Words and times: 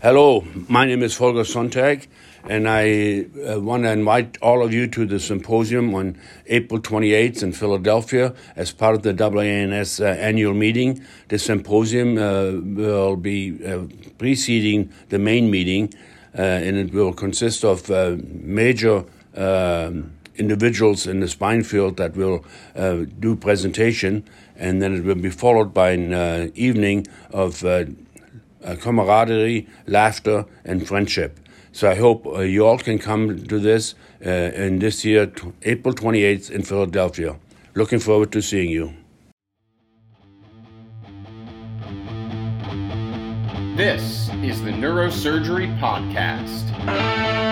Hello, 0.00 0.46
my 0.68 0.86
name 0.86 1.02
is 1.02 1.16
Volker 1.16 1.40
Sonntag, 1.40 2.06
and 2.48 2.68
I 2.68 3.26
uh, 3.44 3.58
want 3.58 3.82
to 3.82 3.90
invite 3.90 4.38
all 4.40 4.62
of 4.62 4.72
you 4.72 4.86
to 4.86 5.04
the 5.04 5.18
symposium 5.18 5.92
on 5.92 6.16
April 6.46 6.80
28th 6.80 7.42
in 7.42 7.52
Philadelphia 7.52 8.32
as 8.54 8.70
part 8.70 8.94
of 8.94 9.02
the 9.02 9.12
WANS 9.12 10.00
uh, 10.00 10.04
annual 10.04 10.54
meeting. 10.54 11.04
The 11.26 11.38
symposium 11.40 12.16
uh, 12.16 12.60
will 12.80 13.16
be 13.16 13.58
uh, 13.66 13.86
preceding 14.18 14.92
the 15.08 15.18
main 15.18 15.50
meeting, 15.50 15.92
uh, 16.32 16.42
and 16.42 16.76
it 16.76 16.94
will 16.94 17.12
consist 17.12 17.64
of 17.64 17.90
uh, 17.90 18.18
major 18.20 19.04
um, 19.34 20.12
individuals 20.36 21.08
in 21.08 21.18
the 21.18 21.26
spine 21.26 21.64
field 21.64 21.96
that 21.96 22.14
will 22.14 22.44
do 23.18 23.34
presentation, 23.34 24.22
and 24.54 24.80
then 24.80 24.94
it 24.94 25.02
will 25.02 25.16
be 25.16 25.30
followed 25.30 25.74
by 25.74 25.90
an 25.90 26.52
evening 26.54 27.04
of 27.32 27.64
uh, 28.64 28.76
camaraderie, 28.76 29.66
laughter, 29.86 30.44
and 30.64 30.86
friendship. 30.86 31.38
So 31.72 31.90
I 31.90 31.94
hope 31.94 32.26
uh, 32.26 32.40
you 32.40 32.66
all 32.66 32.78
can 32.78 32.98
come 32.98 33.46
to 33.46 33.58
this 33.58 33.94
uh, 34.24 34.30
in 34.30 34.78
this 34.78 35.04
year, 35.04 35.26
t- 35.26 35.52
April 35.62 35.94
28th 35.94 36.50
in 36.50 36.62
Philadelphia. 36.62 37.36
Looking 37.74 38.00
forward 38.00 38.32
to 38.32 38.42
seeing 38.42 38.70
you. 38.70 38.94
This 43.76 44.28
is 44.42 44.60
the 44.64 44.72
Neurosurgery 44.72 45.78
Podcast. 45.78 47.47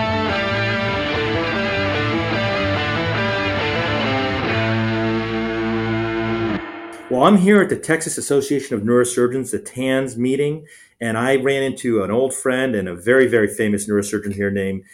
Well, 7.17 7.25
I'm 7.25 7.39
here 7.39 7.63
at 7.63 7.71
the 7.71 7.79
Texas 7.79 8.19
Association 8.19 8.77
of 8.77 8.83
Neurosurgeons, 8.83 9.51
the 9.51 9.59
TANS 9.59 10.19
meeting, 10.19 10.67
and 11.01 11.17
I 11.17 11.37
ran 11.37 11.63
into 11.63 12.03
an 12.03 12.11
old 12.11 12.35
friend 12.35 12.75
and 12.75 12.89
a 12.89 12.95
very, 12.95 13.27
very 13.27 13.49
famous 13.49 13.89
neurosurgeon 13.89 14.35
here 14.35 14.51
named 14.51 14.85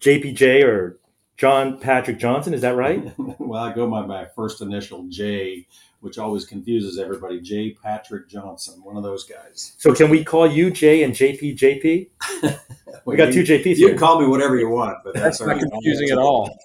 JPJ 0.00 0.62
or 0.62 1.00
John 1.36 1.80
Patrick 1.80 2.20
Johnson. 2.20 2.54
Is 2.54 2.60
that 2.60 2.76
right? 2.76 3.12
well, 3.18 3.64
I 3.64 3.74
go 3.74 3.90
by 3.90 4.06
my 4.06 4.26
first 4.26 4.62
initial 4.62 5.08
J, 5.08 5.66
which 6.02 6.18
always 6.18 6.44
confuses 6.44 7.00
everybody. 7.00 7.40
J. 7.40 7.72
Patrick 7.72 8.28
Johnson, 8.28 8.80
one 8.84 8.96
of 8.96 9.02
those 9.02 9.24
guys. 9.24 9.72
So, 9.76 9.92
can 9.92 10.08
we 10.08 10.22
call 10.22 10.46
you 10.46 10.70
J 10.70 11.02
and 11.02 11.14
JP 11.14 11.58
JP? 11.58 12.60
we 13.06 13.16
got 13.16 13.32
two 13.32 13.42
JPs. 13.42 13.66
You 13.66 13.74
here. 13.74 13.88
can 13.88 13.98
call 13.98 14.20
me 14.20 14.28
whatever 14.28 14.56
you 14.56 14.68
want, 14.68 14.98
but 15.02 15.14
that's, 15.16 15.40
that's 15.40 15.48
not 15.48 15.58
confusing 15.58 16.10
at 16.10 16.18
all. 16.18 16.56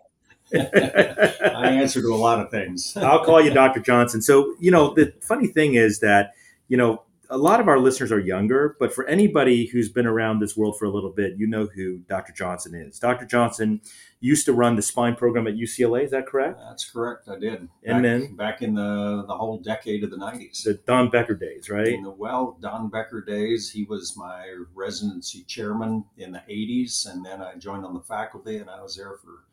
I 0.53 1.71
answer 1.71 2.01
to 2.01 2.13
a 2.13 2.15
lot 2.15 2.39
of 2.39 2.51
things. 2.51 2.95
I'll 2.97 3.23
call 3.23 3.41
you 3.41 3.51
Dr. 3.51 3.79
Johnson. 3.79 4.21
So, 4.21 4.55
you 4.59 4.71
know, 4.71 4.93
the 4.93 5.13
funny 5.21 5.47
thing 5.47 5.75
is 5.75 5.99
that, 5.99 6.33
you 6.67 6.77
know, 6.77 7.03
a 7.31 7.37
lot 7.37 7.61
of 7.61 7.69
our 7.69 7.79
listeners 7.79 8.11
are 8.11 8.19
younger, 8.19 8.75
but 8.77 8.93
for 8.93 9.07
anybody 9.07 9.65
who's 9.65 9.87
been 9.87 10.05
around 10.05 10.39
this 10.39 10.57
world 10.57 10.77
for 10.77 10.83
a 10.83 10.89
little 10.89 11.09
bit, 11.09 11.37
you 11.37 11.47
know 11.47 11.65
who 11.73 11.99
Dr. 11.99 12.33
Johnson 12.33 12.75
is. 12.75 12.99
Dr. 12.99 13.25
Johnson 13.25 13.79
used 14.19 14.45
to 14.45 14.53
run 14.53 14.75
the 14.75 14.81
spine 14.81 15.15
program 15.15 15.47
at 15.47 15.55
UCLA. 15.55 16.03
Is 16.03 16.11
that 16.11 16.27
correct? 16.27 16.59
That's 16.59 16.89
correct. 16.89 17.29
I 17.29 17.39
did. 17.39 17.69
And 17.85 17.95
back, 17.95 18.01
then 18.01 18.35
back 18.35 18.61
in 18.61 18.75
the 18.75 19.23
the 19.25 19.35
whole 19.35 19.59
decade 19.59 20.03
of 20.03 20.11
the 20.11 20.17
nineties, 20.17 20.63
the 20.65 20.73
Don 20.73 21.09
Becker 21.09 21.33
days, 21.33 21.69
right? 21.69 21.87
In 21.87 22.03
the 22.03 22.11
well, 22.11 22.57
Don 22.59 22.89
Becker 22.89 23.21
days, 23.21 23.71
he 23.71 23.85
was 23.85 24.15
my 24.17 24.53
residency 24.75 25.43
chairman 25.45 26.03
in 26.17 26.33
the 26.33 26.43
eighties, 26.49 27.07
and 27.09 27.25
then 27.25 27.41
I 27.41 27.55
joined 27.55 27.85
on 27.85 27.93
the 27.93 28.01
faculty, 28.01 28.57
and 28.57 28.69
I 28.69 28.83
was 28.83 28.97
there 28.97 29.15
for 29.23 29.45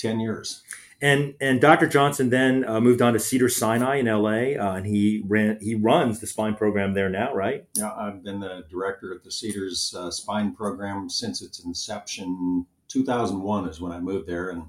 10 0.00 0.20
years. 0.20 0.62
And 1.02 1.34
and 1.40 1.62
Dr. 1.62 1.86
Johnson 1.86 2.28
then 2.28 2.62
uh, 2.68 2.78
moved 2.78 3.00
on 3.00 3.14
to 3.14 3.18
Cedar 3.18 3.48
Sinai 3.48 3.96
in 3.96 4.06
LA, 4.06 4.60
uh, 4.60 4.76
and 4.76 4.86
he 4.86 5.22
ran 5.26 5.58
he 5.58 5.74
runs 5.74 6.20
the 6.20 6.26
spine 6.26 6.54
program 6.54 6.92
there 6.92 7.08
now, 7.08 7.32
right? 7.32 7.64
Yeah, 7.74 7.94
I've 7.94 8.22
been 8.22 8.40
the 8.40 8.66
director 8.68 9.10
of 9.10 9.24
the 9.24 9.30
Cedars 9.30 9.94
uh, 9.96 10.10
spine 10.10 10.54
program 10.54 11.08
since 11.08 11.40
its 11.40 11.64
inception. 11.64 12.66
2001 12.88 13.68
is 13.68 13.80
when 13.80 13.92
I 13.92 14.00
moved 14.00 14.28
there, 14.28 14.50
and 14.50 14.64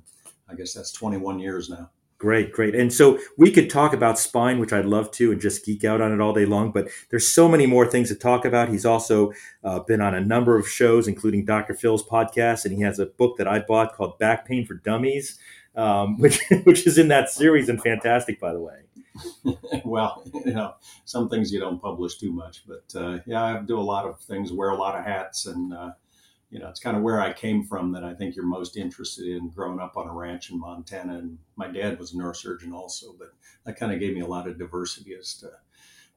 I 0.48 0.56
guess 0.56 0.74
that's 0.74 0.94
21 0.94 1.40
years 1.40 1.70
now. 1.70 1.90
Great, 2.22 2.52
great. 2.52 2.76
And 2.76 2.94
so 2.94 3.18
we 3.36 3.50
could 3.50 3.68
talk 3.68 3.94
about 3.94 4.20
spine, 4.20 4.60
which 4.60 4.72
I'd 4.72 4.86
love 4.86 5.10
to, 5.14 5.32
and 5.32 5.42
just 5.42 5.66
geek 5.66 5.84
out 5.84 6.02
on 6.02 6.14
it 6.14 6.22
all 6.22 6.34
day 6.34 6.46
long. 6.46 6.72
But 6.72 6.88
there's 7.10 7.28
so 7.28 7.48
many 7.48 7.66
more 7.66 7.88
things 7.88 8.10
to 8.10 8.16
talk 8.16 8.46
about. 8.46 8.70
He's 8.70 8.86
also 8.86 9.34
uh, 9.64 9.80
been 9.80 10.02
on 10.02 10.14
a 10.14 10.22
number 10.22 10.56
of 10.56 10.70
shows, 10.70 11.08
including 11.08 11.46
Dr. 11.46 11.74
Phil's 11.74 12.04
podcast, 12.04 12.64
and 12.64 12.76
he 12.76 12.84
has 12.84 13.00
a 13.00 13.08
book 13.08 13.38
that 13.38 13.48
I 13.48 13.58
bought 13.58 13.96
called 13.96 14.20
Back 14.20 14.46
Pain 14.46 14.68
for 14.68 14.76
Dummies, 14.76 15.40
um, 15.76 16.16
which 16.20 16.40
which 16.64 16.86
is 16.86 17.00
in 17.00 17.08
that 17.08 17.32
series 17.32 17.70
and 17.70 17.82
fantastic, 17.82 18.40
by 18.40 18.54
the 18.54 18.62
way. 18.62 18.82
well, 19.84 20.24
you 20.46 20.54
know, 20.54 20.76
some 21.06 21.28
things 21.28 21.52
you 21.52 21.60
don't 21.60 21.82
publish 21.82 22.20
too 22.20 22.32
much, 22.32 22.62
but 22.68 23.02
uh, 23.02 23.18
yeah, 23.26 23.44
I 23.44 23.62
do 23.64 23.80
a 23.80 23.82
lot 23.82 24.06
of 24.06 24.20
things, 24.20 24.52
wear 24.52 24.70
a 24.70 24.78
lot 24.78 24.96
of 24.96 25.04
hats, 25.04 25.48
and 25.48 25.74
uh, 25.74 25.90
you 26.52 26.60
know, 26.60 26.68
it's 26.68 26.82
kind 26.82 26.98
of 26.98 27.02
where 27.02 27.22
I 27.22 27.32
came 27.32 27.64
from 27.64 27.94
that 27.94 28.04
I 28.04 28.14
think 28.14 28.36
you're 28.36 28.46
most 28.46 28.76
interested 28.76 29.26
in 29.26 29.50
growing 29.50 29.80
up 29.80 29.96
on 29.96 30.08
a 30.08 30.14
ranch 30.14 30.52
in 30.52 30.60
Montana. 30.60 31.18
And 31.18 31.38
my 31.56 31.68
dad 31.68 31.98
was 31.98 32.14
a 32.14 32.18
neurosurgeon 32.18 32.74
also, 32.74 33.16
but 33.18 33.30
that 33.66 33.80
kind 33.80 33.94
of 33.94 34.00
gave 34.00 34.14
me 34.14 34.20
a 34.20 34.28
lot 34.28 34.48
of 34.48 34.60
diversity 34.60 35.16
as 35.18 35.34
to, 35.36 35.50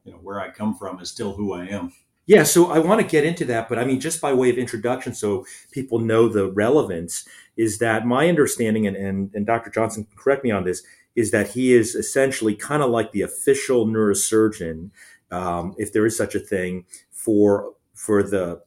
you 0.03 0.11
know, 0.11 0.17
where 0.17 0.41
I 0.41 0.51
come 0.51 0.75
from 0.75 0.99
is 0.99 1.09
still 1.09 1.33
who 1.33 1.53
I 1.53 1.67
am. 1.67 1.93
Yeah, 2.25 2.43
so 2.43 2.69
I 2.71 2.79
want 2.79 2.99
to 2.99 3.07
get 3.07 3.23
into 3.23 3.45
that, 3.45 3.69
but 3.69 3.79
I 3.79 3.85
mean, 3.85 3.99
just 3.99 4.19
by 4.19 4.33
way 4.33 4.49
of 4.49 4.57
introduction, 4.57 5.13
so 5.13 5.45
people 5.71 5.99
know 5.99 6.27
the 6.27 6.51
relevance, 6.51 7.25
is 7.55 7.77
that 7.77 8.07
my 8.07 8.27
understanding, 8.27 8.87
and, 8.87 8.97
and, 8.97 9.29
and 9.35 9.45
Dr. 9.45 9.69
Johnson, 9.69 10.07
correct 10.15 10.43
me 10.43 10.49
on 10.49 10.65
this, 10.65 10.83
is 11.15 11.29
that 11.31 11.51
he 11.51 11.71
is 11.71 11.93
essentially 11.93 12.55
kind 12.55 12.81
of 12.81 12.89
like 12.89 13.11
the 13.11 13.21
official 13.21 13.85
neurosurgeon, 13.85 14.89
um, 15.29 15.75
if 15.77 15.93
there 15.93 16.05
is 16.05 16.17
such 16.17 16.33
a 16.35 16.39
thing, 16.39 16.85
for 17.11 17.73
for 17.93 18.21
the 18.21 18.61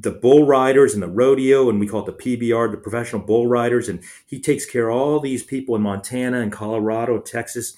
the 0.00 0.10
bull 0.10 0.46
riders 0.46 0.94
and 0.94 1.02
the 1.02 1.08
rodeo, 1.08 1.68
and 1.68 1.78
we 1.78 1.86
call 1.86 2.06
it 2.06 2.18
the 2.18 2.36
PBR, 2.36 2.70
the 2.70 2.76
professional 2.76 3.22
bull 3.22 3.46
riders. 3.46 3.88
And 3.88 4.02
he 4.26 4.40
takes 4.40 4.64
care 4.64 4.88
of 4.88 4.96
all 4.96 5.20
these 5.20 5.42
people 5.42 5.76
in 5.76 5.82
Montana 5.82 6.40
and 6.40 6.52
Colorado, 6.52 7.18
Texas, 7.18 7.76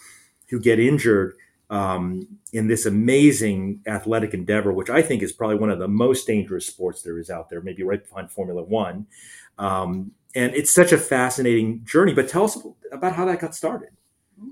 who 0.49 0.61
get 0.61 0.79
injured 0.79 1.35
um, 1.71 2.29
in 2.53 2.69
this 2.69 2.87
amazing 2.87 3.81
athletic 3.87 4.35
endeavor, 4.35 4.73
which 4.73 4.91
I 4.91 5.03
think 5.03 5.23
is 5.23 5.33
probably 5.33 5.57
one 5.57 5.71
of 5.71 5.79
the 5.79 5.89
most 5.89 6.27
dangerous 6.27 6.67
sports 6.67 7.03
there 7.03 7.19
is 7.19 7.31
out 7.31 7.49
there, 7.49 7.61
maybe 7.63 7.83
right 7.83 8.07
behind 8.07 8.31
Formula 8.31 8.63
One. 8.63 9.07
Um, 9.59 10.13
and 10.35 10.55
it's 10.55 10.71
such 10.71 10.93
a 10.93 10.99
fascinating 10.99 11.85
journey. 11.85 12.15
But 12.15 12.29
tell 12.29 12.45
us 12.45 12.59
about 12.93 13.15
how 13.15 13.25
that 13.25 13.41
got 13.41 13.55
started. 13.55 13.91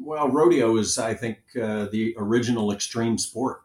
Well, 0.00 0.28
rodeo 0.28 0.76
is, 0.76 0.98
I 0.98 1.14
think, 1.14 1.38
uh, 1.60 1.86
the 1.90 2.14
original 2.16 2.72
extreme 2.72 3.18
sport. 3.18 3.60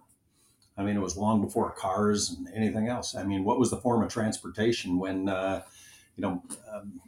I 0.78 0.84
mean, 0.84 0.98
it 0.98 1.02
was 1.02 1.16
long 1.16 1.42
before 1.42 1.72
cars 1.72 2.32
and 2.32 2.50
anything 2.54 2.88
else. 2.88 3.16
I 3.16 3.24
mean, 3.24 3.44
what 3.44 3.60
was 3.60 3.70
the 3.70 3.78
form 3.78 4.04
of 4.04 4.12
transportation 4.12 4.98
when, 4.98 5.30
uh, 5.30 5.64
you 6.18 6.22
know, 6.22 6.44
um, 6.72 7.00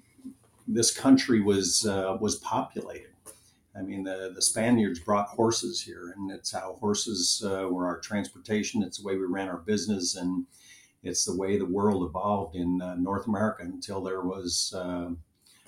this 0.67 0.95
country 0.95 1.41
was 1.41 1.85
uh, 1.85 2.17
was 2.19 2.35
populated? 2.37 3.11
I 3.77 3.81
mean, 3.81 4.03
the, 4.03 4.31
the 4.33 4.41
Spaniards 4.41 4.99
brought 4.99 5.27
horses 5.27 5.81
here, 5.81 6.13
and 6.15 6.31
it's 6.31 6.51
how 6.51 6.77
horses 6.79 7.43
uh, 7.45 7.67
were 7.69 7.85
our 7.85 7.99
transportation. 7.99 8.81
It's 8.81 8.97
the 8.97 9.05
way 9.05 9.17
we 9.17 9.25
ran 9.25 9.49
our 9.49 9.57
business, 9.57 10.15
and 10.15 10.45
it's 11.03 11.25
the 11.25 11.35
way 11.35 11.57
the 11.57 11.65
world 11.65 12.03
evolved 12.03 12.55
in 12.55 12.81
uh, 12.81 12.95
North 12.95 13.27
America 13.27 13.63
until 13.63 14.01
there 14.01 14.21
was, 14.21 14.73
uh, 14.75 15.09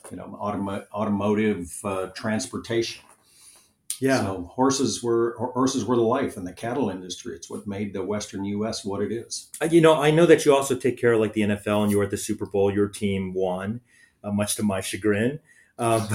you 0.10 0.18
know, 0.18 0.38
automo- 0.42 0.88
automotive 0.92 1.72
uh, 1.84 2.08
transportation 2.16 3.04
yeah. 4.00 4.22
So 4.22 4.52
horses 4.54 5.04
were 5.04 5.36
horses 5.38 5.86
were 5.86 5.96
the 5.96 6.02
life 6.02 6.38
in 6.38 6.46
the 6.46 6.54
cattle 6.54 6.90
industry. 6.90 7.36
It's 7.36 7.50
what 7.50 7.68
made 7.68 7.94
the 7.94 8.04
Western 8.04 8.46
U.S. 8.46 8.86
what 8.86 9.02
it 9.02 9.12
is. 9.12 9.50
Uh, 9.62 9.66
you 9.66 9.82
know, 9.82 10.02
I 10.02 10.12
know 10.12 10.26
that 10.26 10.46
you 10.46 10.56
also 10.56 10.76
take 10.76 11.00
care 11.00 11.14
of 11.14 11.20
like 11.20 11.34
the 11.34 11.42
NFL, 11.42 11.84
and 11.84 11.92
you 11.92 11.98
were 11.98 12.06
at 12.06 12.12
the 12.12 12.18
Super 12.18 12.46
Bowl. 12.46 12.74
Your 12.74 12.88
team 12.88 13.34
won, 13.34 13.82
uh, 14.24 14.32
much 14.32 14.56
to 14.56 14.64
my 14.64 14.82
chagrin. 14.82 15.40
Uh, 15.78 16.06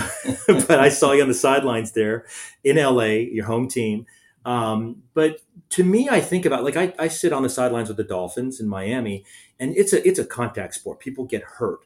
but, 0.46 0.66
but, 0.68 0.80
I 0.80 0.88
saw 0.90 1.12
you 1.12 1.22
on 1.22 1.28
the 1.28 1.34
sidelines 1.34 1.92
there 1.92 2.26
in 2.62 2.76
LA, 2.76 3.04
your 3.04 3.46
home 3.46 3.66
team. 3.66 4.06
Um, 4.44 5.02
but 5.14 5.40
to 5.70 5.84
me, 5.84 6.08
I 6.10 6.20
think 6.20 6.44
about 6.44 6.64
like 6.64 6.76
I, 6.76 6.92
I 6.98 7.08
sit 7.08 7.32
on 7.32 7.42
the 7.42 7.48
sidelines 7.48 7.88
with 7.88 7.96
the 7.96 8.04
Dolphins 8.04 8.60
in 8.60 8.68
Miami, 8.68 9.24
and 9.58 9.76
it's 9.76 9.92
a 9.92 10.06
it's 10.06 10.18
a 10.18 10.24
contact 10.24 10.74
sport. 10.74 11.00
People 11.00 11.25
get 11.25 11.42
hurt, 11.42 11.80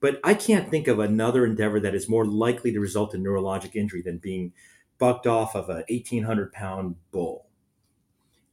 but 0.00 0.20
I 0.22 0.34
can't 0.34 0.70
think 0.70 0.88
of 0.88 0.98
another 0.98 1.44
endeavor 1.44 1.80
that 1.80 1.94
is 1.94 2.08
more 2.08 2.24
likely 2.24 2.72
to 2.72 2.80
result 2.80 3.14
in 3.14 3.24
neurologic 3.24 3.74
injury 3.74 4.02
than 4.02 4.18
being 4.18 4.52
bucked 4.98 5.26
off 5.26 5.54
of 5.54 5.68
a 5.68 5.84
1800 5.88 6.52
pound 6.52 6.96
bull 7.10 7.46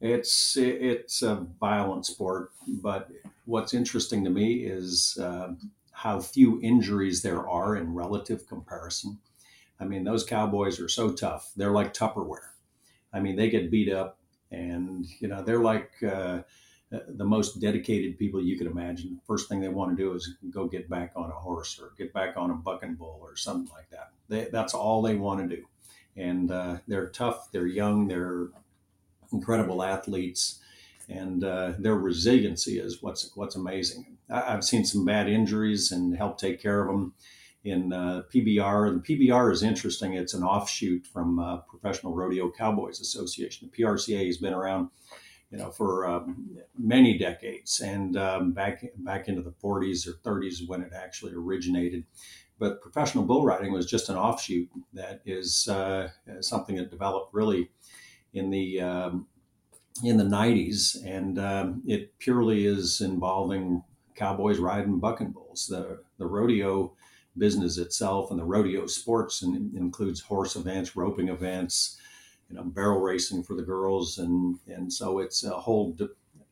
it's 0.01 0.57
it's 0.57 1.22
a 1.22 1.48
violent 1.60 2.06
sport 2.06 2.51
but 2.68 3.10
what's 3.45 3.74
interesting 3.74 4.24
to 4.24 4.30
me 4.30 4.56
is 4.66 5.18
uh, 5.22 5.54
how 5.92 6.19
few 6.19 6.60
injuries 6.62 7.22
there 7.22 7.48
are 7.48 7.75
in 7.78 7.94
relative 7.94 8.48
comparison 8.48 9.18
i 9.80 9.86
mean 9.86 10.04
those 10.04 10.25
cowboys 10.25 10.80
are 10.80 10.90
so 10.90 11.12
tough 11.12 11.51
they're 11.56 11.72
like 11.72 11.94
tupperware 11.94 12.51
i 13.13 13.19
mean 13.19 13.36
they 13.36 13.50
get 13.50 13.72
beat 13.72 13.92
up 13.92 14.19
and 14.51 15.06
you 15.19 15.28
know 15.28 15.42
they're 15.42 15.60
like 15.60 15.92
uh, 16.04 16.39
the 17.07 17.25
most 17.25 17.60
dedicated 17.60 18.19
people 18.19 18.39
you 18.39 18.56
could 18.56 18.68
imagine. 18.68 19.16
The 19.16 19.25
First 19.25 19.50
thing 19.50 19.60
they 19.60 19.68
want 19.68 19.98
to 19.98 20.04
do 20.04 20.13
is 20.13 20.36
go 20.51 20.68
get 20.68 20.88
back 20.88 21.13
on 21.16 21.31
a 21.31 21.34
horse 21.34 21.80
or 21.81 21.92
get 21.98 22.13
back 22.13 22.38
on 22.38 22.51
a 22.51 22.54
bucking 22.54 22.96
bull 22.96 23.19
or 23.19 23.36
something 23.36 23.74
like 23.74 23.89
that. 23.89 24.12
They, 24.30 24.48
that's 24.51 24.75
all 24.75 25.01
they 25.01 25.16
want 25.16 25.50
to 25.50 25.56
do 25.56 25.63
and 26.15 26.51
uh, 26.51 26.77
they're 26.88 27.10
tough, 27.10 27.51
they're 27.51 27.68
young, 27.68 28.07
they're 28.07 28.48
incredible 29.31 29.83
athletes, 29.83 30.60
and 31.10 31.44
uh, 31.44 31.74
their 31.80 31.95
resiliency 31.95 32.80
is 32.80 33.01
what's 33.01 33.31
what's 33.36 33.56
amazing. 33.56 34.18
I've 34.30 34.63
seen 34.63 34.86
some 34.86 35.06
bad 35.06 35.27
injuries 35.30 35.92
and 35.92 36.15
helped 36.15 36.39
take 36.39 36.62
care 36.62 36.81
of 36.81 36.88
them 36.88 37.13
in 37.63 37.94
uh, 37.94 38.24
PBR. 38.33 38.89
And 38.89 39.06
PBR 39.06 39.51
is 39.51 39.63
interesting. 39.63 40.13
It's 40.13 40.33
an 40.33 40.44
offshoot 40.44 41.06
from 41.07 41.39
uh, 41.39 41.57
Professional 41.57 42.13
Rodeo 42.13 42.51
Cowboys 42.51 43.00
Association. 43.00 43.69
The 43.71 43.83
PRCA 43.83 44.25
has 44.25 44.38
been 44.38 44.54
around, 44.54 44.89
you 45.51 45.57
know, 45.57 45.71
for 45.71 46.07
um, 46.07 46.57
many 46.77 47.18
decades, 47.18 47.80
and 47.80 48.18
um, 48.18 48.51
back 48.51 48.83
back 48.98 49.27
into 49.27 49.42
the 49.42 49.54
40s 49.63 50.07
or 50.07 50.13
30s 50.13 50.68
when 50.68 50.81
it 50.81 50.92
actually 50.95 51.33
originated. 51.33 52.04
But 52.60 52.82
professional 52.82 53.24
bull 53.24 53.44
riding 53.44 53.74
was 53.74 53.86
just 53.86 54.10
an 54.10 54.16
offshoot 54.16 54.70
that 54.94 55.22
is 55.26 55.68
uh, 55.68 56.10
something 56.40 56.76
that 56.78 56.92
developed 56.92 57.34
really 57.34 57.72
in 58.34 58.50
the 58.50 58.82
um, 58.82 59.28
in 60.04 60.18
the 60.18 60.24
90s, 60.24 61.04
and 61.06 61.38
um, 61.38 61.84
it 61.86 62.18
purely 62.20 62.66
is 62.66 63.02
involving 63.02 63.84
cowboys 64.16 64.60
riding 64.60 65.00
bucking 65.00 65.32
bulls. 65.32 65.68
The 65.68 66.04
the 66.18 66.26
rodeo 66.26 66.94
business 67.38 67.78
itself 67.78 68.30
and 68.30 68.40
the 68.40 68.46
rodeo 68.46 68.86
sports 68.86 69.42
and 69.42 69.76
includes 69.76 70.22
horse 70.22 70.56
events, 70.56 70.96
roping 70.96 71.30
events, 71.30 71.98
you 72.50 72.56
know, 72.56 72.64
barrel 72.64 73.00
racing 73.00 73.44
for 73.44 73.56
the 73.56 73.64
girls, 73.64 74.18
and 74.18 74.60
and 74.68 74.92
so 74.92 75.20
it's 75.20 75.44
a 75.44 75.52
whole 75.52 75.94
di- 75.94 76.08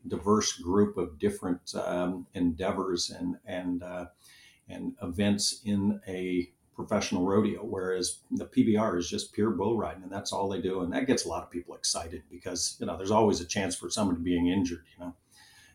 diverse 0.07 0.57
group 0.57 0.97
of 0.97 1.19
different 1.19 1.73
um, 1.75 2.25
endeavors 2.33 3.09
and 3.11 3.37
and 3.45 3.83
uh, 3.83 4.05
and 4.69 4.93
events 5.01 5.61
in 5.65 5.99
a 6.07 6.49
professional 6.75 7.25
rodeo, 7.25 7.61
whereas 7.61 8.21
the 8.31 8.45
PBR 8.45 8.97
is 8.97 9.09
just 9.09 9.33
pure 9.33 9.51
bull 9.51 9.77
riding, 9.77 10.03
and 10.03 10.11
that's 10.11 10.31
all 10.31 10.49
they 10.49 10.61
do, 10.61 10.81
and 10.81 10.93
that 10.93 11.07
gets 11.07 11.25
a 11.25 11.29
lot 11.29 11.43
of 11.43 11.51
people 11.51 11.75
excited 11.75 12.23
because 12.31 12.77
you 12.79 12.85
know 12.85 12.97
there's 12.97 13.11
always 13.11 13.41
a 13.41 13.45
chance 13.45 13.75
for 13.75 13.89
someone 13.89 14.23
being 14.23 14.47
injured. 14.47 14.85
You 14.97 15.05
know, 15.05 15.15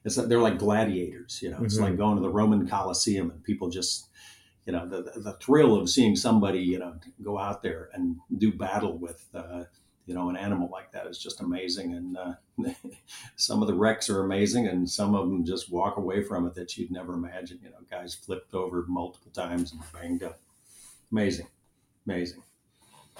it's 0.05 0.17
like, 0.17 0.29
they're 0.29 0.41
like 0.41 0.59
gladiators. 0.59 1.41
You 1.43 1.51
know, 1.51 1.63
it's 1.63 1.75
mm-hmm. 1.75 1.85
like 1.85 1.97
going 1.97 2.17
to 2.17 2.23
the 2.23 2.31
Roman 2.31 2.67
Coliseum 2.67 3.31
and 3.31 3.43
people 3.45 3.71
just 3.71 4.09
you 4.67 4.73
know 4.73 4.87
the, 4.87 5.03
the 5.17 5.37
thrill 5.41 5.77
of 5.77 5.89
seeing 5.89 6.17
somebody 6.17 6.59
you 6.59 6.79
know 6.79 6.95
go 7.23 7.39
out 7.39 7.63
there 7.63 7.89
and 7.93 8.17
do 8.39 8.53
battle 8.53 8.99
with 8.99 9.25
uh, 9.35 9.65
you 10.07 10.15
know 10.15 10.31
an 10.31 10.37
animal 10.37 10.69
like 10.71 10.93
that 10.93 11.07
is 11.07 11.19
just 11.19 11.41
amazing 11.41 11.95
and 11.95 12.17
uh, 12.17 12.35
some 13.37 13.61
of 13.61 13.69
the 13.69 13.75
wrecks 13.75 14.09
are 14.09 14.25
amazing 14.25 14.67
and 14.67 14.89
some 14.89 15.15
of 15.15 15.29
them 15.29 15.45
just 15.45 15.71
walk 15.71 15.97
away 15.97 16.23
from 16.23 16.47
it 16.47 16.55
that 16.55 16.77
you'd 16.77 16.91
never 16.91 17.15
imagine 17.15 17.59
you 17.63 17.71
know 17.71 17.77
guys 17.91 18.15
flipped 18.15 18.55
over 18.55 18.85
multiple 18.89 19.33
times 19.33 19.73
and 19.73 19.81
banged 19.93 20.23
up 20.23 20.39
amazing 21.13 21.47
amazing, 22.07 22.43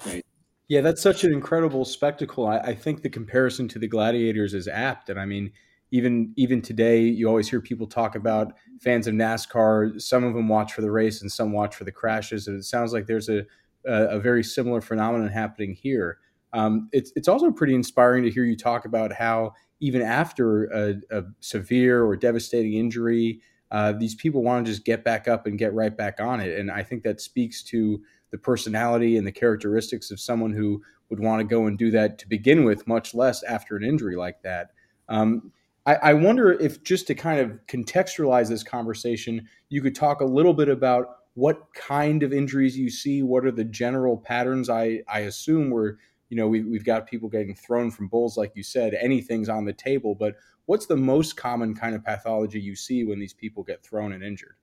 amazing. 0.03 0.23
yeah 0.67 0.81
that's 0.81 1.01
such 1.01 1.23
an 1.23 1.33
incredible 1.33 1.85
spectacle 1.85 2.47
I, 2.47 2.57
I 2.59 2.75
think 2.75 3.01
the 3.01 3.09
comparison 3.09 3.67
to 3.69 3.79
the 3.79 3.87
gladiators 3.87 4.53
is 4.53 4.67
apt 4.67 5.09
and 5.09 5.19
i 5.19 5.25
mean 5.25 5.51
even 5.91 6.33
even 6.35 6.61
today, 6.61 7.01
you 7.01 7.27
always 7.27 7.49
hear 7.49 7.61
people 7.61 7.87
talk 7.87 8.15
about 8.15 8.53
fans 8.81 9.07
of 9.07 9.13
NASCAR. 9.13 10.01
Some 10.01 10.23
of 10.23 10.33
them 10.33 10.49
watch 10.49 10.73
for 10.73 10.81
the 10.81 10.91
race, 10.91 11.21
and 11.21 11.31
some 11.31 11.53
watch 11.53 11.75
for 11.75 11.85
the 11.85 11.91
crashes. 11.91 12.47
And 12.47 12.59
it 12.59 12.63
sounds 12.63 12.91
like 12.91 13.05
there's 13.05 13.29
a 13.29 13.45
a, 13.85 14.17
a 14.17 14.19
very 14.19 14.43
similar 14.43 14.81
phenomenon 14.81 15.29
happening 15.29 15.73
here. 15.73 16.19
Um, 16.53 16.89
it's 16.91 17.11
it's 17.15 17.27
also 17.27 17.51
pretty 17.51 17.75
inspiring 17.75 18.23
to 18.23 18.31
hear 18.31 18.45
you 18.45 18.55
talk 18.55 18.85
about 18.85 19.11
how 19.13 19.53
even 19.79 20.01
after 20.01 20.65
a, 20.65 20.95
a 21.11 21.23
severe 21.39 22.03
or 22.03 22.15
devastating 22.15 22.73
injury, 22.73 23.41
uh, 23.71 23.91
these 23.91 24.15
people 24.15 24.43
want 24.43 24.65
to 24.65 24.71
just 24.71 24.85
get 24.85 25.03
back 25.03 25.27
up 25.27 25.45
and 25.45 25.59
get 25.59 25.73
right 25.73 25.95
back 25.95 26.19
on 26.19 26.39
it. 26.39 26.57
And 26.57 26.71
I 26.71 26.83
think 26.83 27.03
that 27.03 27.21
speaks 27.21 27.61
to 27.63 28.01
the 28.31 28.37
personality 28.37 29.17
and 29.17 29.27
the 29.27 29.31
characteristics 29.31 30.09
of 30.09 30.19
someone 30.19 30.53
who 30.53 30.81
would 31.09 31.19
want 31.19 31.39
to 31.39 31.43
go 31.43 31.67
and 31.67 31.77
do 31.77 31.91
that 31.91 32.17
to 32.19 32.27
begin 32.27 32.65
with, 32.65 32.87
much 32.87 33.13
less 33.13 33.43
after 33.43 33.75
an 33.75 33.83
injury 33.83 34.15
like 34.15 34.41
that. 34.41 34.71
Um, 35.09 35.51
I, 35.85 35.95
I 35.95 36.13
wonder 36.13 36.51
if 36.51 36.83
just 36.83 37.07
to 37.07 37.15
kind 37.15 37.39
of 37.39 37.59
contextualize 37.67 38.49
this 38.49 38.63
conversation, 38.63 39.47
you 39.69 39.81
could 39.81 39.95
talk 39.95 40.21
a 40.21 40.25
little 40.25 40.53
bit 40.53 40.69
about 40.69 41.19
what 41.35 41.73
kind 41.73 42.23
of 42.23 42.33
injuries 42.33 42.77
you 42.77 42.89
see. 42.89 43.21
What 43.21 43.45
are 43.45 43.51
the 43.51 43.63
general 43.63 44.17
patterns? 44.17 44.69
I, 44.69 45.03
I 45.07 45.19
assume 45.19 45.69
we're, 45.69 45.97
you 46.29 46.37
know, 46.37 46.47
we, 46.47 46.63
we've 46.63 46.85
got 46.85 47.07
people 47.07 47.29
getting 47.29 47.55
thrown 47.55 47.91
from 47.91 48.07
bulls, 48.07 48.37
like 48.37 48.51
you 48.55 48.63
said, 48.63 48.93
anything's 48.93 49.49
on 49.49 49.65
the 49.65 49.73
table. 49.73 50.15
But 50.15 50.35
what's 50.65 50.85
the 50.85 50.97
most 50.97 51.37
common 51.37 51.75
kind 51.75 51.95
of 51.95 52.03
pathology 52.03 52.59
you 52.59 52.75
see 52.75 53.03
when 53.03 53.19
these 53.19 53.33
people 53.33 53.63
get 53.63 53.83
thrown 53.83 54.13
and 54.13 54.23
injured? 54.23 54.55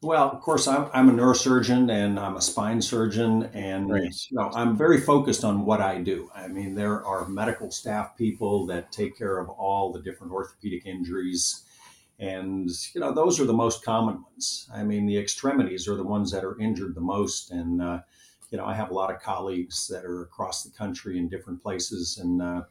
Well, 0.00 0.30
of 0.30 0.40
course, 0.42 0.68
I'm, 0.68 0.88
I'm 0.92 1.08
a 1.08 1.12
neurosurgeon 1.12 1.90
and 1.90 2.20
I'm 2.20 2.36
a 2.36 2.40
spine 2.40 2.80
surgeon, 2.80 3.50
and 3.52 3.90
right. 3.90 4.14
you 4.30 4.36
know, 4.36 4.48
I'm 4.54 4.76
very 4.76 5.00
focused 5.00 5.42
on 5.42 5.64
what 5.64 5.80
I 5.80 5.98
do. 5.98 6.30
I 6.32 6.46
mean, 6.46 6.76
there 6.76 7.04
are 7.04 7.26
medical 7.26 7.72
staff 7.72 8.16
people 8.16 8.64
that 8.66 8.92
take 8.92 9.18
care 9.18 9.38
of 9.38 9.48
all 9.48 9.92
the 9.92 10.00
different 10.00 10.32
orthopedic 10.32 10.86
injuries, 10.86 11.64
and 12.20 12.70
you 12.94 13.00
know, 13.00 13.12
those 13.12 13.40
are 13.40 13.44
the 13.44 13.52
most 13.52 13.84
common 13.84 14.22
ones. 14.22 14.70
I 14.72 14.84
mean, 14.84 15.06
the 15.06 15.18
extremities 15.18 15.88
are 15.88 15.96
the 15.96 16.04
ones 16.04 16.30
that 16.30 16.44
are 16.44 16.56
injured 16.60 16.94
the 16.94 17.00
most, 17.00 17.50
and 17.50 17.82
uh, 17.82 18.00
you 18.50 18.58
know, 18.58 18.64
I 18.64 18.74
have 18.74 18.90
a 18.90 18.94
lot 18.94 19.14
of 19.14 19.20
colleagues 19.20 19.88
that 19.88 20.04
are 20.04 20.22
across 20.22 20.64
the 20.64 20.70
country 20.70 21.18
in 21.18 21.28
different 21.28 21.62
places, 21.62 22.18
and 22.18 22.40
uh, 22.40 22.62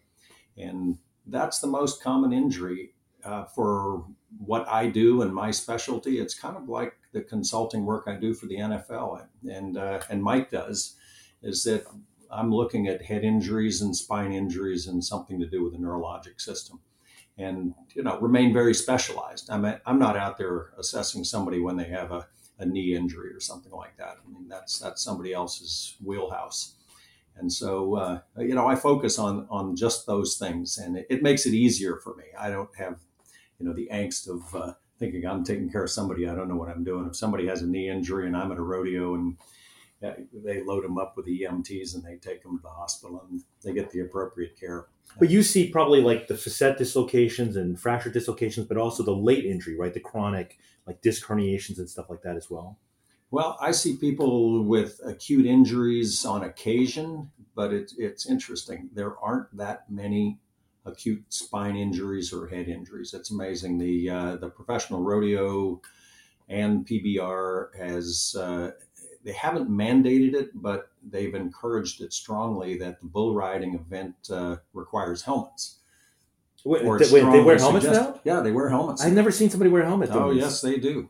and 0.58 0.98
that's 1.28 1.60
the 1.60 1.68
most 1.68 2.02
common 2.02 2.34
injury 2.34 2.94
uh, 3.24 3.46
for 3.46 4.06
what 4.40 4.68
I 4.68 4.88
do 4.88 5.22
and 5.22 5.34
my 5.34 5.52
specialty. 5.52 6.20
It's 6.20 6.34
kind 6.34 6.58
of 6.58 6.68
like 6.68 6.96
the 7.14 7.22
consulting 7.22 7.86
work 7.86 8.06
I 8.08 8.16
do 8.16 8.34
for 8.34 8.48
the 8.48 8.58
NFL 8.58 9.28
and 9.50 9.78
uh, 9.78 10.02
and 10.10 10.24
Mike 10.24 10.52
does, 10.52 10.96
is 11.44 11.64
that 11.66 11.86
I'm 12.32 12.52
looking 12.52 12.88
at 12.88 13.04
head 13.04 13.24
injuries 13.24 13.82
and 13.82 13.96
spine 13.96 14.34
injuries 14.34 14.88
and 14.88 15.04
something 15.04 15.40
to 15.40 15.48
do 15.48 15.64
with 15.64 15.74
the 15.74 15.80
neurologic 15.80 16.42
system, 16.42 16.80
and 17.38 17.76
you 17.94 18.02
know 18.02 18.20
remain 18.20 18.52
very 18.52 18.74
specialized. 18.74 19.50
I'm 19.52 19.66
I'm 19.86 20.00
not 20.00 20.18
out 20.18 20.38
there 20.38 20.72
assessing 20.80 21.24
somebody 21.24 21.60
when 21.60 21.78
they 21.78 21.90
have 21.90 22.12
a, 22.12 22.28
a 22.60 22.66
knee 22.66 22.96
injury 22.96 23.32
or 23.32 23.40
something 23.40 23.72
like 23.72 23.98
that. 23.98 24.18
I 24.26 24.32
mean 24.32 24.48
that's 24.48 24.80
that's 24.80 25.04
somebody 25.04 25.34
else's 25.34 25.96
wheelhouse. 26.04 26.74
And 27.40 27.54
so, 27.54 27.96
uh, 27.96 28.20
you 28.38 28.56
know, 28.56 28.68
I 28.68 28.76
focus 28.76 29.20
on 29.20 29.48
on 29.50 29.76
just 29.76 30.08
those 30.08 30.38
things, 30.38 30.78
and 30.80 30.98
it, 30.98 31.06
it, 31.10 31.22
makes 31.22 31.46
it 31.46 31.54
easier 31.54 31.98
for 31.98 32.16
me. 32.16 32.24
I 32.38 32.50
don't 32.50 32.76
have, 32.78 33.00
you 33.60 33.68
know, 33.68 33.74
the 33.74 33.90
angst 33.92 34.28
of 34.28 34.56
uh, 34.56 34.74
thinking 35.00 35.26
I'm 35.26 35.44
taking 35.44 35.70
care 35.70 35.84
of 35.84 35.92
somebody. 35.92 36.28
I 36.28 36.36
don't 36.36 36.48
know 36.48 36.56
what 36.56 36.70
I'm 36.70 36.84
doing. 36.84 37.08
If 37.08 37.16
somebody 37.16 37.48
has 37.48 37.62
a 37.62 37.68
knee 37.68 37.90
injury 37.90 38.28
and 38.28 38.36
I'm 38.36 38.52
at 38.52 38.58
a 38.58 38.62
rodeo 38.62 39.16
and 39.16 39.38
they 40.02 40.62
load 40.64 40.84
them 40.84 40.98
up 40.98 41.16
with 41.18 41.26
the 41.26 41.42
EMTs 41.42 41.96
and 41.96 42.04
they 42.04 42.18
take 42.18 42.44
them 42.44 42.58
to 42.58 42.62
the 42.62 42.70
hospital 42.70 43.26
and 43.30 43.42
they 43.64 43.74
get 43.74 43.92
the 43.92 44.02
appropriate 44.02 44.60
care. 44.60 44.88
But 45.20 45.30
you 45.30 45.42
see 45.42 45.70
probably 45.70 46.02
like 46.02 46.28
the 46.28 46.38
facet 46.38 46.78
dislocations 46.78 47.56
and 47.56 47.80
fracture 47.80 48.12
dislocations, 48.12 48.68
but 48.68 48.78
also 48.78 49.04
the 49.04 49.16
late 49.16 49.46
injury, 49.46 49.78
right? 49.78 49.94
The 49.94 50.00
chronic 50.00 50.60
like 50.86 51.02
disc 51.02 51.26
herniations 51.26 51.80
and 51.80 51.90
stuff 51.90 52.10
like 52.10 52.22
that 52.22 52.36
as 52.36 52.50
well. 52.50 52.78
Well, 53.30 53.58
I 53.60 53.72
see 53.72 53.98
people 53.98 54.64
with 54.64 55.02
acute 55.04 55.46
injuries 55.46 56.24
on 56.24 56.44
occasion, 56.44 57.30
but 57.56 57.74
it's 57.74 57.98
it's 57.98 58.30
interesting. 58.30 58.90
There 58.94 59.18
aren't 59.18 59.56
that 59.58 59.90
many 59.90 60.40
acute 60.86 61.26
spine 61.28 61.76
injuries 61.76 62.32
or 62.32 62.48
head 62.48 62.70
injuries. 62.70 63.14
It's 63.14 63.32
amazing. 63.32 63.80
The 63.80 64.10
uh, 64.10 64.36
the 64.38 64.50
professional 64.50 65.02
rodeo 65.02 65.82
and 66.48 66.88
PBR 66.88 67.76
has 67.78 68.36
uh, 68.40 68.72
they 69.28 69.34
haven't 69.34 69.70
mandated 69.70 70.34
it, 70.36 70.52
but 70.54 70.90
they've 71.06 71.36
encouraged 71.36 72.00
it 72.00 72.14
strongly 72.14 72.78
that 72.78 73.02
the 73.02 73.08
bull 73.08 73.36
riding 73.36 73.76
event 73.76 74.16
uh, 74.32 74.56
requires 74.72 75.22
helmets. 75.22 75.80
Wait, 76.64 76.86
wait 76.86 77.10
they 77.10 77.44
wear 77.44 77.58
helmets 77.58 77.86
now? 77.86 78.22
Yeah, 78.24 78.40
they 78.40 78.52
wear 78.52 78.70
helmets. 78.70 79.04
I've 79.04 79.12
never 79.12 79.32
seen 79.32 79.50
somebody 79.50 79.70
wear 79.70 79.84
a 79.84 79.86
helmet. 79.86 80.12
Oh, 80.14 80.32
yes, 80.32 80.62
they 80.62 80.78
do. 80.78 81.10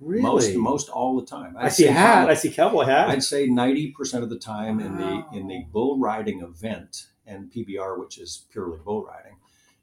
Really? 0.00 0.22
Most 0.22 0.56
most 0.56 0.88
all 0.88 1.18
the 1.18 1.24
time. 1.24 1.56
I'd 1.56 1.66
i 1.66 1.68
see 1.68 1.86
a 1.86 1.92
hat. 1.92 2.14
Probably, 2.14 2.32
I 2.32 2.34
see 2.34 2.50
cowboy 2.50 2.84
hat. 2.86 3.08
I'd 3.08 3.22
say 3.22 3.46
ninety 3.46 3.92
percent 3.92 4.24
of 4.24 4.30
the 4.30 4.38
time 4.38 4.78
wow. 4.78 4.86
in 4.86 4.96
the 4.96 5.38
in 5.38 5.46
the 5.46 5.64
bull 5.72 6.00
riding 6.00 6.40
event, 6.40 7.06
and 7.24 7.52
PBR, 7.52 8.00
which 8.00 8.18
is 8.18 8.46
purely 8.50 8.78
bull 8.84 9.04
riding, 9.04 9.36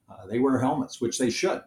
uh, 0.10 0.28
they 0.28 0.40
wear 0.40 0.60
helmets, 0.60 1.00
which 1.00 1.18
they 1.18 1.30
should. 1.30 1.62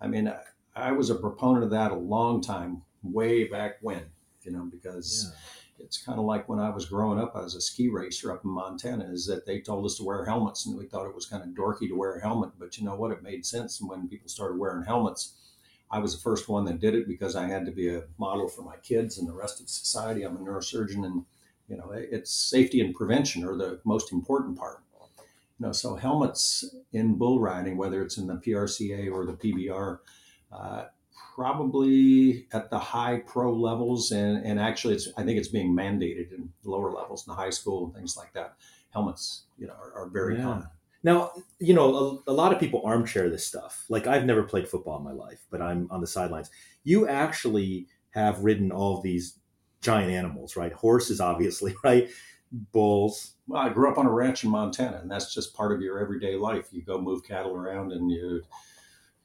I 0.00 0.06
mean, 0.06 0.28
I, 0.28 0.40
I, 0.76 0.92
was 0.92 1.08
a 1.08 1.14
proponent 1.14 1.64
of 1.64 1.70
that 1.70 1.92
a 1.92 1.96
long 1.96 2.42
time, 2.42 2.82
way 3.02 3.44
back 3.44 3.78
when, 3.80 4.04
you 4.42 4.52
know, 4.52 4.68
because 4.70 5.32
yeah. 5.78 5.84
it's 5.84 6.02
kind 6.02 6.18
of 6.18 6.24
like 6.24 6.48
when 6.48 6.58
I 6.58 6.70
was 6.70 6.86
growing 6.86 7.18
up, 7.18 7.34
I 7.34 7.40
was 7.40 7.54
a 7.54 7.60
ski 7.60 7.88
racer 7.88 8.32
up 8.32 8.44
in 8.44 8.50
Montana, 8.50 9.04
is 9.10 9.26
that 9.26 9.46
they 9.46 9.60
told 9.60 9.84
us 9.86 9.96
to 9.96 10.04
wear 10.04 10.24
helmets 10.24 10.66
and 10.66 10.76
we 10.76 10.86
thought 10.86 11.06
it 11.06 11.14
was 11.14 11.26
kind 11.26 11.42
of 11.42 11.50
dorky 11.50 11.88
to 11.88 11.96
wear 11.96 12.14
a 12.14 12.20
helmet. 12.20 12.50
But 12.58 12.78
you 12.78 12.84
know 12.84 12.94
what? 12.94 13.12
It 13.12 13.22
made 13.22 13.44
sense. 13.46 13.80
And 13.80 13.88
when 13.88 14.08
people 14.08 14.28
started 14.28 14.58
wearing 14.58 14.84
helmets, 14.84 15.34
I 15.90 15.98
was 15.98 16.14
the 16.14 16.22
first 16.22 16.48
one 16.48 16.64
that 16.66 16.80
did 16.80 16.94
it 16.94 17.08
because 17.08 17.34
I 17.36 17.46
had 17.46 17.66
to 17.66 17.72
be 17.72 17.88
a 17.88 18.04
model 18.18 18.48
for 18.48 18.62
my 18.62 18.76
kids 18.76 19.18
and 19.18 19.28
the 19.28 19.32
rest 19.32 19.60
of 19.60 19.68
society. 19.68 20.22
I'm 20.22 20.36
a 20.36 20.40
neurosurgeon 20.40 21.04
and 21.04 21.24
you 21.68 21.76
know 21.76 21.92
it's 21.92 22.32
safety 22.32 22.80
and 22.80 22.94
prevention 22.94 23.44
are 23.44 23.56
the 23.56 23.80
most 23.84 24.12
important 24.12 24.58
part 24.58 24.82
you 25.60 25.66
know, 25.66 25.72
so 25.72 25.94
helmets 25.94 26.64
in 26.94 27.16
bull 27.16 27.38
riding, 27.38 27.76
whether 27.76 28.02
it's 28.02 28.16
in 28.16 28.26
the 28.26 28.36
PRCA 28.36 29.12
or 29.12 29.26
the 29.26 29.34
PBR, 29.34 29.98
uh, 30.50 30.84
probably 31.40 32.46
at 32.52 32.68
the 32.68 32.78
high 32.78 33.16
pro 33.26 33.50
levels, 33.50 34.12
and, 34.12 34.44
and 34.44 34.60
actually, 34.60 34.92
it's 34.92 35.08
I 35.16 35.22
think 35.22 35.38
it's 35.38 35.48
being 35.48 35.74
mandated 35.74 36.34
in 36.34 36.50
lower 36.64 36.92
levels, 36.92 37.26
in 37.26 37.30
the 37.30 37.34
high 37.34 37.48
school 37.48 37.86
and 37.86 37.94
things 37.94 38.14
like 38.14 38.34
that. 38.34 38.56
Helmets, 38.90 39.44
you 39.56 39.66
know, 39.66 39.72
are, 39.72 40.02
are 40.02 40.08
very 40.10 40.36
yeah. 40.36 40.42
common. 40.42 40.68
Now, 41.02 41.32
you 41.58 41.72
know, 41.72 42.22
a, 42.26 42.30
a, 42.30 42.34
lot 42.34 42.52
of 42.52 42.60
people 42.60 42.82
armchair 42.84 43.30
this 43.30 43.46
stuff. 43.46 43.86
Like 43.88 44.06
I've 44.06 44.26
never 44.26 44.42
played 44.42 44.68
football 44.68 44.98
in 44.98 45.02
my 45.02 45.12
life, 45.12 45.38
but 45.50 45.62
I'm 45.62 45.88
on 45.90 46.02
the 46.02 46.06
sidelines. 46.06 46.50
You 46.84 47.08
actually 47.08 47.86
have 48.10 48.40
ridden 48.40 48.70
all 48.70 49.00
these 49.00 49.38
giant 49.80 50.12
animals, 50.12 50.56
right? 50.56 50.74
Horses, 50.74 51.22
obviously, 51.22 51.74
right? 51.82 52.10
Bulls. 52.52 53.36
Well, 53.46 53.62
I 53.62 53.70
grew 53.70 53.90
up 53.90 53.96
on 53.96 54.04
a 54.04 54.12
ranch 54.12 54.44
in 54.44 54.50
Montana, 54.50 54.98
and 54.98 55.10
that's 55.10 55.32
just 55.32 55.54
part 55.54 55.72
of 55.72 55.80
your 55.80 56.00
everyday 56.00 56.36
life. 56.36 56.68
You 56.70 56.82
go 56.82 57.00
move 57.00 57.24
cattle 57.24 57.56
around, 57.56 57.92
and 57.92 58.10
you 58.10 58.42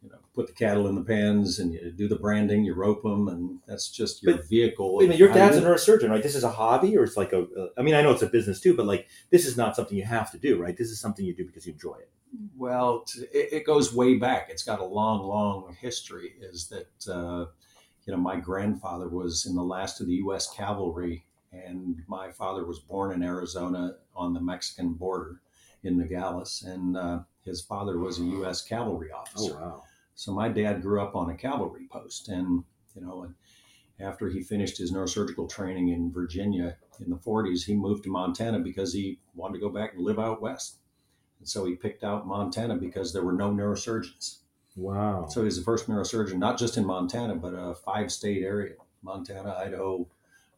you 0.05 0.11
know, 0.11 0.19
put 0.35 0.47
the 0.47 0.53
cattle 0.53 0.87
in 0.87 0.95
the 0.95 1.01
pens 1.01 1.57
and 1.57 1.73
you 1.73 1.91
do 1.91 2.07
the 2.07 2.15
branding, 2.15 2.63
you 2.63 2.73
rope 2.73 3.01
them, 3.01 3.27
and 3.27 3.59
that's 3.67 3.89
just 3.89 4.21
your 4.21 4.37
but, 4.37 4.47
vehicle. 4.47 4.95
Wait 4.95 5.05
a 5.05 5.07
minute, 5.07 5.19
your 5.19 5.33
dad's 5.33 5.57
a 5.57 5.61
neurosurgeon, 5.61 6.09
right? 6.09 6.21
This 6.21 6.35
is 6.35 6.43
a 6.43 6.51
hobby, 6.51 6.95
or 6.95 7.03
it's 7.03 7.17
like 7.17 7.33
a, 7.33 7.41
a. 7.41 7.69
I 7.77 7.81
mean, 7.81 7.95
I 7.95 8.01
know 8.01 8.11
it's 8.11 8.21
a 8.21 8.27
business 8.27 8.59
too, 8.59 8.75
but 8.75 8.85
like 8.85 9.07
this 9.31 9.45
is 9.45 9.57
not 9.57 9.75
something 9.75 9.97
you 9.97 10.03
have 10.03 10.31
to 10.31 10.37
do, 10.37 10.61
right? 10.61 10.77
This 10.77 10.89
is 10.89 10.99
something 10.99 11.25
you 11.25 11.35
do 11.35 11.45
because 11.45 11.65
you 11.65 11.73
enjoy 11.73 11.95
it. 11.95 12.09
Well, 12.55 13.05
it, 13.33 13.53
it 13.53 13.65
goes 13.65 13.93
way 13.93 14.15
back. 14.15 14.49
It's 14.49 14.63
got 14.63 14.79
a 14.79 14.85
long, 14.85 15.23
long 15.23 15.75
history. 15.79 16.33
Is 16.39 16.67
that 16.67 17.11
uh, 17.11 17.45
you 18.05 18.13
know 18.13 18.17
my 18.17 18.35
grandfather 18.35 19.09
was 19.09 19.47
in 19.47 19.55
the 19.55 19.63
last 19.63 20.01
of 20.01 20.07
the 20.07 20.15
U.S. 20.15 20.51
cavalry, 20.51 21.25
and 21.51 22.03
my 22.07 22.31
father 22.31 22.65
was 22.65 22.79
born 22.79 23.11
in 23.11 23.23
Arizona 23.23 23.95
on 24.15 24.33
the 24.33 24.41
Mexican 24.41 24.93
border 24.93 25.41
in 25.83 25.97
Nogales, 25.97 26.63
and 26.67 26.95
uh, 26.95 27.19
his 27.43 27.61
father 27.61 27.97
was 27.97 28.19
a 28.19 28.23
U.S. 28.23 28.61
cavalry 28.61 29.11
officer. 29.11 29.55
Oh 29.57 29.61
wow! 29.61 29.83
So 30.15 30.33
my 30.33 30.49
dad 30.49 30.81
grew 30.81 31.01
up 31.01 31.15
on 31.15 31.29
a 31.29 31.35
cavalry 31.35 31.87
post, 31.91 32.29
and 32.29 32.63
you 32.95 33.01
know, 33.01 33.23
and 33.23 33.35
after 33.99 34.29
he 34.29 34.41
finished 34.41 34.77
his 34.77 34.91
neurosurgical 34.91 35.49
training 35.49 35.89
in 35.89 36.11
Virginia 36.11 36.77
in 37.03 37.09
the 37.09 37.17
40s, 37.17 37.65
he 37.65 37.75
moved 37.75 38.03
to 38.03 38.09
Montana 38.09 38.59
because 38.59 38.93
he 38.93 39.19
wanted 39.35 39.53
to 39.53 39.59
go 39.59 39.69
back 39.69 39.93
and 39.93 40.03
live 40.03 40.19
out 40.19 40.41
west. 40.41 40.77
And 41.39 41.47
so 41.47 41.65
he 41.65 41.75
picked 41.75 42.03
out 42.03 42.27
Montana 42.27 42.75
because 42.75 43.13
there 43.13 43.23
were 43.23 43.33
no 43.33 43.51
neurosurgeons. 43.51 44.39
Wow. 44.75 45.27
So 45.29 45.43
he's 45.43 45.57
the 45.57 45.63
first 45.63 45.87
neurosurgeon, 45.87 46.37
not 46.37 46.57
just 46.57 46.77
in 46.77 46.85
Montana, 46.85 47.35
but 47.35 47.53
a 47.53 47.75
five 47.75 48.11
state 48.11 48.43
area 48.43 48.73
Montana, 49.03 49.55
Idaho, 49.57 50.07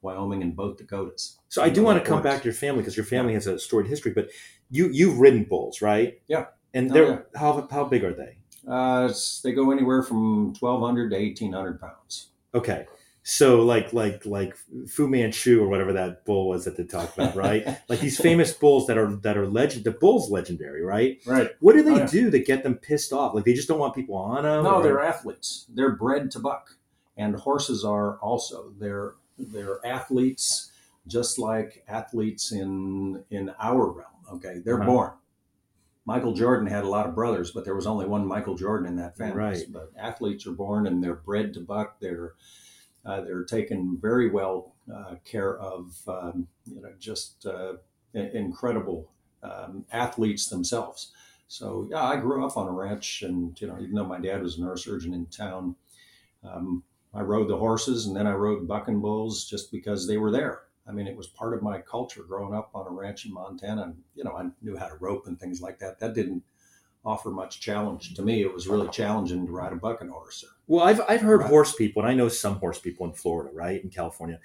Wyoming, 0.02 0.42
and 0.42 0.56
both 0.56 0.78
Dakotas. 0.78 1.38
So 1.50 1.62
I 1.62 1.70
do 1.70 1.84
want 1.84 2.02
to 2.02 2.10
come 2.10 2.24
back 2.24 2.40
to 2.40 2.46
your 2.46 2.54
family 2.54 2.82
because 2.82 2.96
your 2.96 3.06
family 3.06 3.34
has 3.34 3.46
a 3.46 3.60
storied 3.60 3.88
history, 3.88 4.14
but 4.14 4.30
you, 4.70 4.90
you've 4.92 5.20
ridden 5.20 5.44
bulls, 5.44 5.82
right? 5.82 6.22
Yeah. 6.28 6.46
And 6.74 6.90
oh, 6.90 6.94
they're, 6.94 7.06
oh, 7.06 7.24
yeah. 7.34 7.40
how, 7.40 7.68
how 7.70 7.84
big 7.84 8.04
are 8.04 8.14
they? 8.14 8.37
Uh, 8.68 9.12
they 9.44 9.54
go 9.54 9.72
anywhere 9.72 10.04
from 10.04 10.54
1,200 10.60 11.12
to 11.12 11.18
1,800 11.18 11.80
pounds. 11.80 12.30
Okay. 12.54 12.86
So 13.30 13.62
like 13.62 13.92
like 13.92 14.26
like 14.26 14.56
Fu 14.88 15.06
Manchu 15.06 15.62
or 15.62 15.68
whatever 15.68 15.92
that 15.92 16.24
bull 16.24 16.48
was 16.48 16.64
that 16.64 16.78
they 16.78 16.86
talked 16.86 17.18
about, 17.18 17.36
right? 17.36 17.68
like 17.90 18.00
these 18.00 18.18
famous 18.18 18.54
bulls 18.54 18.88
that 18.88 18.98
are 18.98 19.14
that 19.18 19.38
are 19.38 19.46
legend. 19.46 19.84
The 19.84 19.92
bull's 19.92 20.32
legendary, 20.32 20.82
right? 20.82 21.20
Right. 21.26 21.50
What 21.60 21.74
do 21.74 21.84
they 21.84 21.92
oh, 21.92 21.98
yeah. 21.98 22.06
do 22.06 22.32
to 22.32 22.40
get 22.40 22.64
them 22.64 22.76
pissed 22.76 23.12
off? 23.12 23.36
Like 23.36 23.44
they 23.44 23.54
just 23.54 23.68
don't 23.68 23.80
want 23.80 23.96
people 23.96 24.16
on 24.16 24.44
them. 24.44 24.64
No, 24.64 24.76
or? 24.76 24.84
they're 24.84 25.02
athletes. 25.02 25.66
They're 25.68 25.98
bred 25.98 26.32
to 26.32 26.40
buck, 26.40 26.78
and 27.18 27.36
horses 27.36 27.84
are 27.84 28.18
also. 28.20 28.72
They're 28.80 29.16
they're 29.38 29.86
athletes, 29.86 30.72
just 31.06 31.38
like 31.38 31.84
athletes 31.90 32.54
in 32.54 33.26
in 33.30 33.54
our 33.60 33.92
realm. 33.92 34.08
Okay, 34.36 34.62
they're 34.64 34.82
uh-huh. 34.82 34.90
born. 34.90 35.12
Michael 36.08 36.32
Jordan 36.32 36.68
had 36.68 36.86
a 36.86 36.90
lot 36.90 37.06
of 37.06 37.14
brothers, 37.14 37.52
but 37.52 37.66
there 37.66 37.76
was 37.76 37.86
only 37.86 38.06
one 38.06 38.26
Michael 38.26 38.56
Jordan 38.56 38.88
in 38.88 38.96
that 38.96 39.18
family. 39.18 39.36
Right. 39.36 39.64
But 39.70 39.92
athletes 40.00 40.48
are 40.48 40.54
born 40.54 40.88
and 40.88 41.04
they're 41.04 41.16
bred 41.16 41.54
to 41.56 41.60
buck. 41.60 42.00
They're 42.00 42.34
uh, 43.06 43.22
they're 43.22 43.44
taken 43.44 43.98
very 44.02 44.30
well 44.30 44.74
uh, 44.94 45.16
care 45.26 45.58
of. 45.60 45.96
Um, 46.08 46.48
you 46.66 46.82
know, 46.82 46.94
just 46.98 47.46
uh, 47.46 47.74
incredible 48.14 49.12
um, 49.44 49.86
athletes 49.92 50.48
themselves. 50.48 51.12
So 51.50 51.88
yeah, 51.92 52.04
I 52.04 52.16
grew 52.16 52.46
up 52.46 52.56
on 52.56 52.68
a 52.68 52.72
ranch, 52.72 53.22
and 53.24 53.60
you 53.60 53.68
know, 53.68 53.78
even 53.78 53.94
though 53.94 54.06
my 54.06 54.20
dad 54.20 54.42
was 54.42 54.58
a 54.58 54.62
neurosurgeon 54.62 55.14
in 55.14 55.26
town, 55.26 55.76
um, 56.44 56.84
I 57.14 57.22
rode 57.22 57.50
the 57.50 57.58
horses, 57.58 58.06
and 58.06 58.16
then 58.16 58.28
I 58.28 58.34
rode 58.34 58.66
bucking 58.66 59.02
bulls 59.02 59.46
just 59.46 59.74
because 59.74 60.08
they 60.08 60.18
were 60.18 60.32
there. 60.32 60.62
I 60.88 60.92
mean, 60.92 61.08
it 61.08 61.18
was 61.18 61.28
part 61.28 61.54
of 61.54 61.62
my 61.62 61.80
culture 61.80 62.24
growing 62.24 62.54
up 62.54 62.72
on 62.74 62.88
a 62.88 62.90
ranch 62.90 63.26
in 63.26 63.34
Montana. 63.34 63.84
And, 63.84 63.96
you 64.16 64.24
know, 64.24 64.38
I 64.38 64.50
knew 64.62 64.78
how 64.78 64.88
to 64.88 64.96
rope 64.96 65.28
and 65.28 65.40
things 65.40 65.62
like 65.62 65.80
that. 65.80 66.00
That 66.00 66.14
didn't 66.14 66.44
offer 67.06 67.30
much 67.30 67.60
challenge 67.60 68.14
to 68.16 68.22
me. 68.22 68.42
It 68.42 68.54
was 68.54 68.68
really 68.68 68.90
challenging 68.90 69.46
to 69.46 69.52
ride 69.52 69.74
a 69.74 69.76
bucking 69.76 70.10
horse. 70.10 70.44
Or, 70.44 70.50
well, 70.68 70.86
I've, 70.86 71.02
I've 71.08 71.22
heard 71.22 71.42
right. 71.42 71.50
horse 71.50 71.76
people, 71.76 72.02
and 72.02 72.12
I 72.12 72.16
know 72.16 72.30
some 72.30 72.56
horse 72.56 72.80
people 72.80 73.06
in 73.06 73.14
Florida, 73.14 73.50
right, 73.54 73.84
in 73.84 73.90
California. 73.90 74.40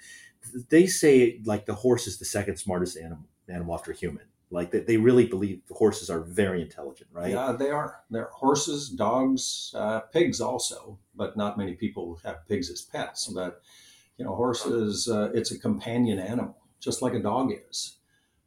They 0.69 0.87
say 0.87 1.41
like 1.45 1.65
the 1.65 1.75
horse 1.75 2.07
is 2.07 2.19
the 2.19 2.25
second 2.25 2.57
smartest 2.57 2.97
animal, 2.97 3.25
animal 3.47 3.75
after 3.75 3.91
human. 3.93 4.25
Like 4.51 4.71
they, 4.71 4.81
they 4.81 4.97
really 4.97 5.25
believe 5.25 5.61
horses 5.71 6.09
are 6.09 6.21
very 6.21 6.61
intelligent, 6.61 7.09
right? 7.11 7.31
Yeah, 7.31 7.53
they 7.53 7.71
are. 7.71 8.01
They're 8.11 8.29
horses, 8.31 8.89
dogs, 8.89 9.73
uh, 9.75 10.01
pigs 10.01 10.39
also, 10.39 10.99
but 11.15 11.35
not 11.35 11.57
many 11.57 11.73
people 11.73 12.19
have 12.23 12.47
pigs 12.47 12.69
as 12.69 12.81
pets. 12.81 13.27
But 13.27 13.61
you 14.17 14.25
know, 14.25 14.35
horses, 14.35 15.07
uh, 15.07 15.31
it's 15.33 15.51
a 15.51 15.59
companion 15.59 16.19
animal, 16.19 16.57
just 16.79 17.01
like 17.01 17.13
a 17.13 17.19
dog 17.19 17.51
is. 17.69 17.97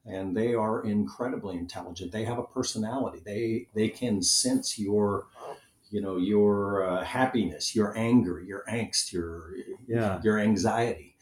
And 0.04 0.37
they 0.37 0.54
are 0.54 0.85
incredibly 0.85 1.56
intelligent. 1.56 2.12
They 2.12 2.25
have 2.25 2.38
a 2.38 2.44
personality. 2.44 3.20
They 3.25 3.66
they 3.75 3.88
can 3.88 4.23
sense 4.23 4.78
your, 4.78 5.26
you 5.90 6.00
know, 6.00 6.16
your 6.16 6.88
uh, 6.88 7.04
happiness, 7.04 7.75
your 7.75 7.96
anger, 7.99 8.40
your 8.40 8.62
angst, 8.70 9.12
your 9.12 9.50
yeah. 9.88 10.20
your 10.23 10.38
anxiety. 10.38 11.16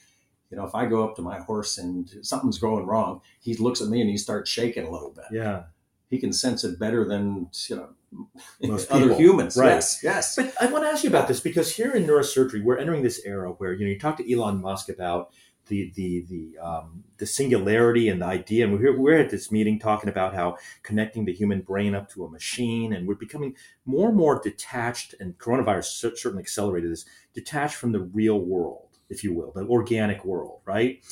You 0.50 0.58
know, 0.58 0.66
if 0.66 0.74
I 0.74 0.84
go 0.84 1.02
up 1.02 1.16
to 1.16 1.22
my 1.22 1.40
horse 1.40 1.78
and 1.78 2.10
something's 2.20 2.58
going 2.58 2.84
wrong, 2.84 3.22
he 3.40 3.54
looks 3.54 3.80
at 3.80 3.88
me 3.88 4.02
and 4.02 4.10
he 4.10 4.18
starts 4.18 4.50
shaking 4.50 4.84
a 4.84 4.90
little 4.90 5.10
bit. 5.10 5.24
Yeah, 5.32 5.62
he 6.10 6.18
can 6.18 6.32
sense 6.32 6.64
it 6.64 6.78
better 6.78 7.04
than 7.04 7.48
you 7.68 7.76
know 7.76 7.88
most 8.62 8.90
other 8.90 9.14
humans. 9.14 9.56
Right. 9.56 9.70
Yes, 9.70 10.00
yes. 10.02 10.36
But 10.36 10.54
I 10.60 10.66
want 10.66 10.84
to 10.84 10.88
ask 10.88 11.04
you 11.04 11.10
about 11.10 11.28
this 11.28 11.40
because 11.40 11.74
here 11.74 11.92
in 11.92 12.04
neurosurgery, 12.06 12.62
we're 12.62 12.78
entering 12.78 13.02
this 13.02 13.20
era 13.24 13.50
where 13.50 13.72
you 13.72 13.84
know 13.84 13.90
you 13.90 13.98
talk 13.98 14.16
to 14.18 14.32
Elon 14.32 14.60
Musk 14.60 14.88
about 14.88 15.32
the 15.66 15.90
the 15.94 16.24
the 16.28 16.58
um, 16.58 17.04
the 17.18 17.26
singularity 17.26 18.08
and 18.08 18.20
the 18.20 18.26
idea, 18.26 18.64
and 18.66 18.78
we're 18.78 18.98
we're 18.98 19.18
at 19.18 19.30
this 19.30 19.50
meeting 19.50 19.78
talking 19.78 20.08
about 20.08 20.34
how 20.34 20.56
connecting 20.82 21.24
the 21.24 21.32
human 21.32 21.62
brain 21.62 21.94
up 21.94 22.10
to 22.10 22.24
a 22.24 22.30
machine, 22.30 22.92
and 22.92 23.06
we're 23.06 23.14
becoming 23.14 23.56
more 23.84 24.08
and 24.08 24.16
more 24.16 24.40
detached. 24.42 25.14
And 25.18 25.38
coronavirus 25.38 26.16
certainly 26.16 26.42
accelerated 26.42 26.92
this 26.92 27.04
detached 27.32 27.76
from 27.76 27.92
the 27.92 28.00
real 28.00 28.38
world, 28.40 28.98
if 29.08 29.24
you 29.24 29.32
will, 29.32 29.52
the 29.52 29.66
organic 29.66 30.24
world, 30.24 30.60
right? 30.64 31.02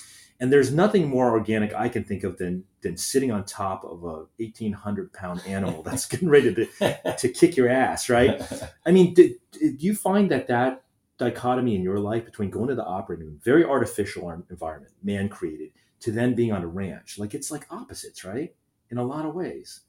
And 0.42 0.52
there's 0.52 0.72
nothing 0.72 1.08
more 1.08 1.30
organic 1.30 1.72
I 1.72 1.88
can 1.88 2.02
think 2.02 2.24
of 2.24 2.36
than 2.36 2.64
than 2.80 2.96
sitting 2.96 3.30
on 3.30 3.44
top 3.44 3.84
of 3.84 4.02
a 4.02 4.26
1800 4.42 5.12
pound 5.12 5.40
animal 5.46 5.82
that's 5.84 6.04
getting 6.04 6.28
ready 6.28 6.52
to, 6.52 7.14
to 7.16 7.28
kick 7.28 7.56
your 7.56 7.68
ass, 7.68 8.08
right? 8.10 8.42
I 8.86 8.90
mean, 8.90 9.14
do, 9.14 9.32
do 9.52 9.76
you 9.78 9.94
find 9.94 10.28
that 10.32 10.48
that 10.48 10.82
dichotomy 11.16 11.76
in 11.76 11.82
your 11.82 12.00
life 12.00 12.24
between 12.24 12.50
going 12.50 12.66
to 12.70 12.74
the 12.74 12.84
operating 12.84 13.26
room, 13.26 13.40
very 13.44 13.64
artificial 13.64 14.30
environment, 14.50 14.92
man 15.00 15.28
created, 15.28 15.70
to 16.00 16.10
then 16.10 16.34
being 16.34 16.50
on 16.50 16.64
a 16.64 16.66
ranch, 16.66 17.20
like 17.20 17.34
it's 17.34 17.52
like 17.52 17.68
opposites, 17.70 18.24
right? 18.24 18.52
In 18.90 18.98
a 18.98 19.04
lot 19.04 19.24
of 19.24 19.36
ways. 19.36 19.82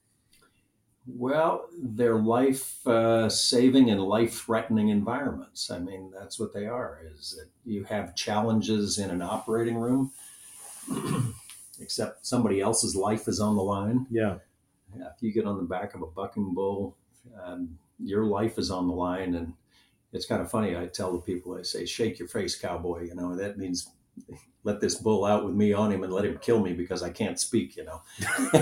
Well, 1.08 1.66
they're 1.82 2.20
life 2.20 2.86
uh, 2.88 3.28
saving 3.28 3.90
and 3.90 4.00
life 4.00 4.36
threatening 4.36 4.90
environments. 4.90 5.72
I 5.72 5.80
mean, 5.80 6.12
that's 6.14 6.40
what 6.40 6.54
they 6.54 6.68
are. 6.68 7.00
Is 7.12 7.32
that 7.40 7.50
you 7.66 7.86
have 7.86 8.16
challenges 8.16 9.00
in 9.00 9.10
an 9.10 9.24
operating 9.24 9.78
room 9.78 10.12
except 11.80 12.26
somebody 12.26 12.62
else's 12.62 12.96
life 12.96 13.28
is 13.28 13.40
on 13.40 13.56
the 13.56 13.64
line. 13.64 14.08
Yeah. 14.10 14.36
yeah 14.98 15.08
if 15.16 15.22
you 15.22 15.32
get 15.32 15.46
on 15.46 15.58
the 15.58 15.64
back 15.64 15.96
of 15.96 16.02
a 16.02 16.08
bucking 16.08 16.54
bull, 16.54 16.96
um, 17.44 17.78
your 18.00 18.26
life 18.26 18.58
is 18.58 18.72
on 18.72 18.88
the 18.88 18.94
line. 18.94 19.36
And 19.36 19.54
it's 20.12 20.26
kind 20.26 20.42
of 20.42 20.50
funny. 20.50 20.78
I 20.78 20.88
tell 20.88 21.12
the 21.12 21.20
people, 21.20 21.58
I 21.58 21.64
say, 21.64 21.86
shake 21.86 22.20
your 22.20 22.28
face, 22.28 22.56
cowboy. 22.56 23.06
You 23.06 23.16
know, 23.16 23.36
that 23.36 23.58
means 23.58 23.90
let 24.64 24.80
this 24.80 24.96
bull 24.96 25.26
out 25.26 25.46
with 25.46 25.54
me 25.54 25.74
on 25.74 25.92
him 25.92 26.04
and 26.04 26.14
let 26.14 26.24
him 26.26 26.38
kill 26.38 26.62
me 26.62 26.74
because 26.74 27.04
I 27.04 27.10
can't 27.10 27.40
speak, 27.40 27.76
you 27.76 27.84
know. 27.84 28.02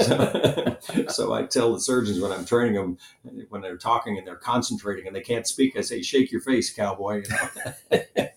so, 0.00 0.76
so, 1.08 1.32
I 1.32 1.46
tell 1.46 1.72
the 1.72 1.80
surgeons 1.80 2.20
when 2.20 2.30
I'm 2.30 2.44
training 2.44 2.74
them, 2.74 2.98
when 3.48 3.62
they're 3.62 3.78
talking 3.78 4.18
and 4.18 4.26
they're 4.26 4.36
concentrating 4.36 5.06
and 5.06 5.16
they 5.16 5.22
can't 5.22 5.46
speak, 5.46 5.76
I 5.76 5.80
say, 5.80 6.02
shake 6.02 6.30
your 6.30 6.42
face, 6.42 6.70
cowboy. 6.72 7.22
You 7.22 7.28
know, 7.30 8.02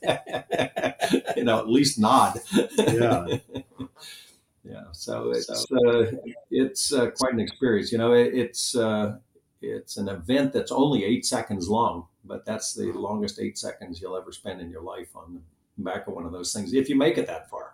you 1.38 1.44
know 1.44 1.60
at 1.60 1.70
least 1.70 2.00
nod. 2.00 2.39
Yeah. 2.77 3.27
yeah. 4.63 4.84
So 4.91 5.32
it's, 5.32 5.50
uh, 5.72 6.12
it's 6.51 6.91
uh, 6.91 7.12
quite 7.12 7.34
an 7.34 7.39
experience. 7.39 7.91
You 7.91 8.00
know, 8.00 8.13
it, 8.13 8.34
it's, 8.34 8.75
uh, 8.75 9.17
it's 9.62 9.98
an 9.98 10.10
event 10.10 10.53
that's 10.53 10.72
only 10.72 11.06
eight 11.06 11.25
seconds 11.25 11.70
long, 11.70 12.08
but 12.25 12.46
that's 12.46 12.74
the 12.74 12.91
longest 12.91 13.39
eight 13.39 13.58
seconds 13.58 14.01
you'll 14.01 14.17
ever 14.17 14.32
spend 14.32 14.62
in 14.62 14.70
your 14.70 14.82
life 14.82 15.15
on 15.15 15.36
the 15.77 15.84
back 15.84 16.08
of 16.08 16.13
one 16.13 16.25
of 16.25 16.32
those 16.32 16.53
things, 16.53 16.74
if 16.74 16.89
you 16.89 16.96
make 16.96 17.17
it 17.17 17.27
that 17.27 17.50
far. 17.50 17.74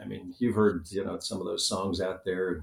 I 0.00 0.04
mean, 0.04 0.34
you've 0.38 0.54
heard 0.54 0.86
you 0.90 1.04
know 1.04 1.18
some 1.18 1.40
of 1.40 1.46
those 1.46 1.66
songs 1.66 2.00
out 2.00 2.24
there. 2.24 2.60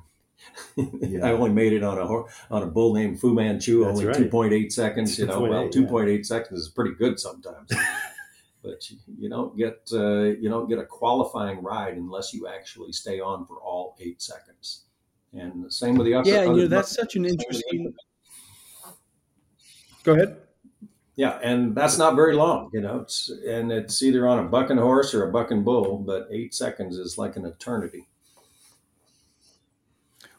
Yeah. 0.77 1.19
I 1.27 1.31
only 1.31 1.51
made 1.51 1.73
it 1.73 1.83
on 1.83 1.97
a 1.97 2.53
on 2.53 2.63
a 2.63 2.67
bull 2.67 2.93
named 2.93 3.19
Fu 3.19 3.33
Manchu, 3.33 3.83
that's 3.83 3.91
only 3.91 4.05
right. 4.05 4.15
two 4.15 4.29
point 4.29 4.53
eight 4.53 4.71
seconds. 4.71 5.19
You 5.19 5.25
know, 5.27 5.41
well, 5.41 5.69
two 5.69 5.85
point 5.85 6.09
eight 6.09 6.19
yeah. 6.19 6.37
seconds 6.37 6.61
is 6.61 6.69
pretty 6.69 6.95
good 6.95 7.19
sometimes. 7.19 7.71
but 8.65 8.89
you, 8.89 9.29
don't 9.29 9.55
get 9.55 9.87
uh, 9.93 10.23
you 10.23 10.49
don't 10.49 10.67
get 10.67 10.79
a 10.79 10.85
qualifying 10.85 11.61
ride 11.61 11.95
unless 11.95 12.33
you 12.33 12.47
actually 12.47 12.91
stay 12.91 13.19
on 13.19 13.45
for 13.45 13.57
all 13.57 13.95
eight 13.99 14.21
seconds 14.21 14.85
And 15.33 15.63
the 15.63 15.71
same 15.71 15.95
with 15.95 16.05
the 16.05 16.15
upper. 16.15 16.29
Yeah, 16.29 16.43
you 16.45 16.55
know 16.55 16.67
that's 16.67 16.93
such 16.93 17.15
an 17.15 17.25
interesting. 17.25 17.93
Go 20.03 20.13
ahead. 20.13 20.37
Yeah, 21.15 21.39
and 21.41 21.73
that's 21.73 21.97
not 21.97 22.15
very 22.15 22.35
long, 22.35 22.69
you 22.73 22.81
know. 22.81 22.99
It's 22.99 23.29
and 23.47 23.71
it's 23.71 24.01
either 24.03 24.27
on 24.27 24.39
a 24.39 24.43
bucking 24.43 24.77
horse 24.77 25.13
or 25.13 25.29
a 25.29 25.31
bucking 25.31 25.63
bull, 25.63 25.99
but 25.99 26.27
eight 26.31 26.53
seconds 26.53 26.97
is 26.97 27.17
like 27.17 27.37
an 27.37 27.45
eternity. 27.45 28.07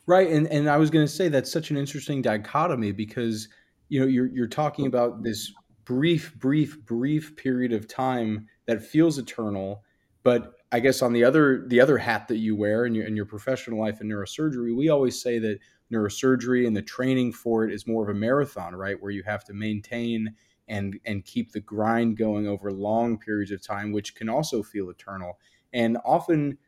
Right, 0.07 0.31
and 0.31 0.47
and 0.49 0.69
I 0.69 0.77
was 0.77 0.91
going 0.91 1.07
to 1.07 1.13
say 1.13 1.29
that's 1.29 1.51
such 1.51 1.71
an 1.71 1.77
interesting 1.77 2.23
dichotomy 2.23 2.93
because 2.93 3.49
you 3.89 4.01
know 4.01 4.07
you're 4.07 4.27
you're 4.27 4.47
talking 4.47 4.87
about 4.87 5.23
this 5.23 5.53
brief, 5.87 6.35
brief, 6.37 6.85
brief 6.85 7.35
period 7.37 7.73
of 7.73 7.89
time 7.89 8.49
that 8.67 8.83
feels 8.85 9.19
eternal, 9.19 9.83
but 10.23 10.55
I 10.71 10.81
guess 10.81 11.01
on 11.01 11.15
the 11.15 11.25
other 11.25 11.65
the 11.67 11.81
other 11.81 11.97
hat 11.97 12.29
that 12.29 12.37
you 12.37 12.55
wear 12.55 12.85
in 12.85 12.95
your 12.95 13.07
in 13.07 13.17
your 13.17 13.25
professional 13.25 13.81
life 13.81 14.03
in 14.03 14.09
neurosurgery, 14.09 14.77
we 14.77 14.91
always 14.91 15.21
say 15.21 15.39
that 15.39 15.61
neurosurgery 15.91 16.67
and 16.67 16.77
the 16.77 16.83
training 16.83 17.33
for 17.33 17.65
it 17.65 17.73
is 17.73 17.87
more 17.87 18.03
of 18.03 18.15
a 18.15 18.19
marathon, 18.19 18.75
right? 18.75 19.01
Where 19.01 19.13
you 19.13 19.23
have 19.23 19.45
to 19.45 19.55
maintain 19.55 20.35
and 20.69 20.99
and 21.07 21.25
keep 21.25 21.53
the 21.53 21.61
grind 21.61 22.19
going 22.19 22.47
over 22.47 22.71
long 22.73 23.19
periods 23.19 23.53
of 23.53 23.63
time, 23.63 23.93
which 23.93 24.15
can 24.17 24.29
also 24.29 24.63
feel 24.63 24.91
eternal. 24.91 25.39
And 25.73 25.97
often 26.05 26.59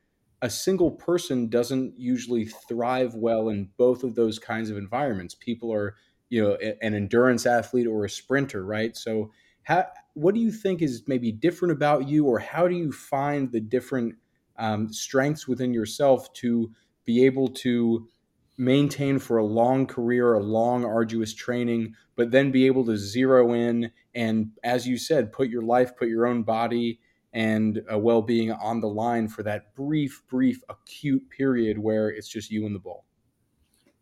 a 0.40 0.50
single 0.50 0.92
person 0.92 1.48
doesn't 1.48 1.98
usually 1.98 2.44
thrive 2.44 3.14
well 3.14 3.48
in 3.48 3.70
both 3.76 4.04
of 4.04 4.14
those 4.14 4.38
kinds 4.38 4.70
of 4.70 4.76
environments. 4.76 5.34
People 5.34 5.72
are, 5.72 5.96
you 6.28 6.42
know, 6.42 6.54
an 6.82 6.94
endurance 6.94 7.46
athlete 7.46 7.86
or 7.86 8.04
a 8.04 8.10
sprinter, 8.10 8.64
right? 8.64 8.96
So 8.96 9.32
how 9.62 9.86
what 10.14 10.34
do 10.34 10.40
you 10.40 10.50
think 10.50 10.82
is 10.82 11.04
maybe 11.06 11.30
different 11.32 11.72
about 11.72 12.08
you, 12.08 12.26
or 12.26 12.38
how 12.38 12.68
do 12.68 12.74
you 12.74 12.92
find 12.92 13.52
the 13.52 13.60
different 13.60 14.16
um, 14.58 14.92
strengths 14.92 15.46
within 15.46 15.72
yourself 15.72 16.32
to 16.34 16.72
be 17.04 17.24
able 17.24 17.48
to 17.48 18.08
maintain 18.56 19.18
for 19.18 19.36
a 19.38 19.44
long 19.44 19.86
career, 19.86 20.34
a 20.34 20.42
long, 20.42 20.84
arduous 20.84 21.32
training, 21.32 21.94
but 22.16 22.32
then 22.32 22.50
be 22.50 22.66
able 22.66 22.84
to 22.84 22.96
zero 22.96 23.52
in 23.52 23.92
and, 24.14 24.50
as 24.64 24.88
you 24.88 24.98
said, 24.98 25.32
put 25.32 25.48
your 25.48 25.62
life, 25.62 25.96
put 25.96 26.08
your 26.08 26.26
own 26.26 26.42
body 26.42 26.98
and 27.32 27.80
well 27.94 28.22
being 28.22 28.50
on 28.50 28.80
the 28.80 28.88
line 28.88 29.28
for 29.28 29.44
that 29.44 29.74
brief, 29.76 30.22
brief, 30.28 30.62
acute 30.68 31.28
period 31.30 31.78
where 31.78 32.08
it's 32.08 32.28
just 32.28 32.50
you 32.50 32.66
and 32.66 32.74
the 32.74 32.80
bull? 32.80 33.04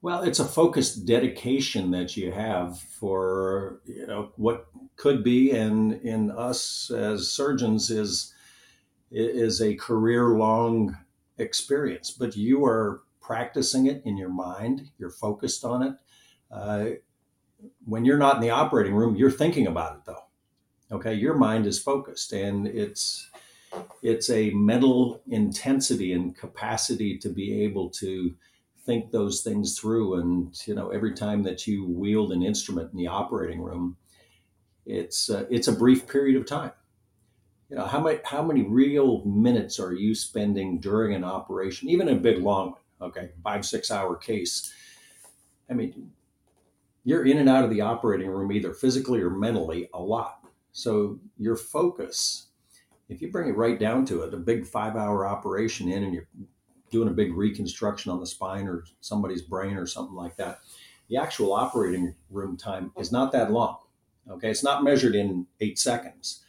Well, 0.03 0.23
it's 0.23 0.39
a 0.39 0.45
focused 0.45 1.07
dedication 1.07 1.91
that 1.91 2.17
you 2.17 2.31
have 2.33 2.79
for 2.79 3.81
you 3.87 4.07
know 4.07 4.31
what 4.37 4.67
could 4.97 5.25
be, 5.25 5.51
and 5.51 5.93
in 5.93 6.31
us 6.31 6.91
as 6.91 7.31
surgeons 7.31 7.91
is 7.91 8.35
is 9.11 9.61
a 9.61 9.75
career 9.77 10.31
long 10.37 10.97
experience. 11.39 12.11
But 12.11 12.37
you 12.37 12.65
are 12.65 13.03
practicing 13.21 13.87
it 13.87 14.03
in 14.05 14.17
your 14.17 14.29
mind. 14.29 14.91
You're 14.99 15.11
focused 15.11 15.65
on 15.65 15.83
it. 15.83 15.95
Uh, 16.51 16.87
when 17.85 18.05
you're 18.05 18.19
not 18.19 18.37
in 18.37 18.43
the 18.43 18.51
operating 18.51 18.95
room, 18.95 19.17
you're 19.17 19.31
thinking 19.31 19.67
about 19.67 19.97
it 19.97 20.05
though. 20.05 20.25
Okay, 20.93 21.15
your 21.15 21.35
mind 21.35 21.67
is 21.67 21.83
focused, 21.83 22.33
and 22.33 22.69
it's 22.69 23.29
it's 24.03 24.31
a 24.31 24.51
mental 24.51 25.23
intensity 25.27 26.13
and 26.13 26.37
capacity 26.37 27.19
to 27.19 27.29
be 27.29 27.65
able 27.65 27.91
to 27.91 28.35
think 28.87 29.11
those 29.11 29.43
things 29.43 29.79
through. 29.79 30.15
And 30.21 30.57
you 30.67 30.75
know, 30.75 30.89
every 30.89 31.13
time 31.13 31.43
that 31.43 31.67
you 31.67 31.85
wield 31.85 32.33
an 32.33 32.43
instrument 32.43 32.93
in 32.93 32.97
the 32.97 33.09
operating 33.09 33.61
room, 33.61 33.97
it's 34.87 35.29
uh, 35.29 35.45
it's 35.51 35.69
a 35.69 35.73
brief 35.73 36.07
period 36.07 36.37
of 36.37 36.47
time. 36.47 36.73
You 37.69 37.77
know, 37.77 37.85
how 37.85 38.01
many 38.01 38.21
how 38.25 38.43
many 38.43 38.63
real 38.63 39.25
minutes 39.25 39.81
are 39.81 39.93
you 39.93 40.15
spending 40.15 40.79
during 40.79 41.15
an 41.15 41.25
operation, 41.25 41.89
even 41.89 42.09
a 42.09 42.15
big 42.15 42.39
long 42.39 42.73
one? 42.73 43.11
Okay, 43.11 43.31
five 43.43 43.67
six 43.67 43.91
hour 43.91 44.17
case. 44.17 44.73
I 45.69 45.75
mean, 45.75 46.13
you're 47.05 47.27
in 47.27 47.39
and 47.39 47.49
out 47.49 47.65
of 47.65 47.71
the 47.71 47.81
operating 47.81 48.29
room 48.31 48.53
either 48.53 48.73
physically 48.73 49.21
or 49.21 49.31
mentally 49.31 49.89
a 49.93 50.01
lot. 50.01 50.47
So 50.73 51.19
your 51.39 51.57
focus, 51.57 52.49
if 53.09 53.21
you 53.21 53.33
bring 53.33 53.49
it 53.49 53.57
right 53.57 53.79
down 53.79 54.05
to 54.07 54.23
it, 54.23 54.33
a 54.33 54.39
big 54.39 54.67
five 54.67 54.95
hour 54.95 55.27
operation 55.27 55.91
in 55.91 56.05
and 56.05 56.15
you're 56.15 56.29
doing 56.91 57.09
a 57.09 57.13
big 57.13 57.35
reconstruction 57.35 58.13
on 58.13 58.21
the 58.21 58.27
spine 58.27 58.67
or 58.67 58.85
somebody's 59.01 59.43
brain 59.43 59.77
or 59.77 59.87
something 59.87 60.15
like 60.15 60.37
that, 60.37 60.61
the 61.09 61.17
actual 61.17 61.53
operating 61.53 62.15
room 62.31 62.57
time 62.57 62.93
is 62.99 63.13
not 63.13 63.33
that 63.33 63.51
long. 63.53 63.79
Okay, 64.29 64.51
it's 64.51 64.65
not 64.65 64.83
measured 64.83 65.15
in 65.15 65.47
eight 65.61 65.79
seconds, 65.79 66.45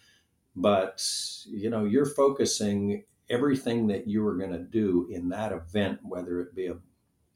but 0.56 1.04
you 1.46 1.70
know 1.70 1.86
you're 1.86 2.08
focusing 2.08 3.04
everything 3.30 3.88
that 3.88 4.08
you 4.08 4.26
are 4.26 4.36
going 4.36 4.52
to 4.52 4.60
do 4.60 5.08
in 5.12 5.30
that 5.30 5.52
event, 5.52 6.00
whether 6.02 6.42
it 6.42 6.56
be 6.56 6.68
a 6.68 6.78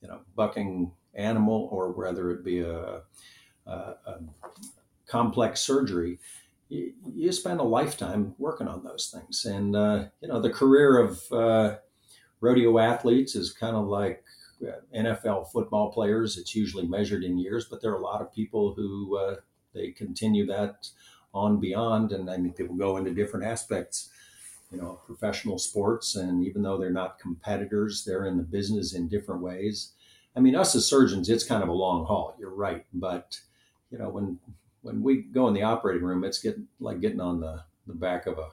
you 0.02 0.08
know 0.08 0.22
bucking 0.36 0.92
animal 1.14 1.70
or 1.72 1.92
whether 1.92 2.32
it 2.32 2.44
be 2.44 2.60
a, 2.60 3.02
a, 3.68 3.72
a 3.72 4.20
complex 5.08 5.62
surgery. 5.62 6.20
You, 6.70 6.94
you, 7.14 7.32
spend 7.34 7.60
a 7.60 7.64
lifetime 7.64 8.34
working 8.38 8.70
on 8.70 8.84
those 8.84 9.14
things, 9.14 9.46
and 9.46 9.76
uh, 9.76 10.06
you 10.22 10.28
know 10.28 10.42
the 10.42 10.50
career 10.50 10.98
of 10.98 11.22
uh, 11.32 11.76
rodeo 12.42 12.78
athletes 12.80 13.36
is 13.36 13.54
kind 13.54 13.76
of 13.76 13.88
like 13.88 14.24
uh, 14.62 14.74
NFL 14.96 15.52
football 15.52 15.92
players. 15.92 16.38
It's 16.38 16.56
usually 16.56 16.86
measured 16.86 17.24
in 17.24 17.38
years, 17.38 17.66
but 17.66 17.82
there 17.82 17.92
are 17.92 18.00
a 18.00 18.04
lot 18.04 18.22
of 18.22 18.34
people 18.34 18.74
who 18.74 19.18
uh, 19.18 19.36
they 19.74 19.92
continue 19.92 20.46
that 20.48 20.88
on 21.34 21.60
beyond, 21.60 22.12
and 22.12 22.30
I 22.30 22.38
mean 22.38 22.54
people 22.54 22.76
go 22.76 22.98
into 22.98 23.14
different 23.14 23.46
aspects, 23.46 24.10
you 24.72 24.80
know, 24.80 25.00
professional 25.06 25.58
sports, 25.58 26.16
and 26.16 26.46
even 26.46 26.62
though 26.62 26.78
they're 26.78 26.90
not 26.90 27.20
competitors, 27.20 28.04
they're 28.04 28.26
in 28.26 28.38
the 28.38 28.44
business 28.44 28.94
in 28.94 29.08
different 29.08 29.42
ways. 29.42 29.94
I 30.36 30.40
mean, 30.40 30.56
us 30.56 30.76
as 30.76 30.86
surgeons, 30.86 31.30
it's 31.30 31.44
kind 31.44 31.64
of 31.64 31.70
a 31.70 31.74
long 31.74 32.06
haul. 32.06 32.36
You're 32.40 32.54
right, 32.54 32.86
but 32.94 33.40
you 33.92 33.98
know 33.98 34.10
when 34.10 34.40
when 34.82 35.02
we 35.04 35.22
go 35.22 35.48
in 35.48 35.54
the 35.54 35.64
operating 35.64 36.04
room, 36.04 36.24
it's 36.24 36.42
getting 36.42 36.68
like 36.80 37.02
getting 37.02 37.22
on 37.22 37.40
the 37.40 37.64
the 37.88 37.94
back 37.94 38.28
of 38.28 38.38
a 38.38 38.50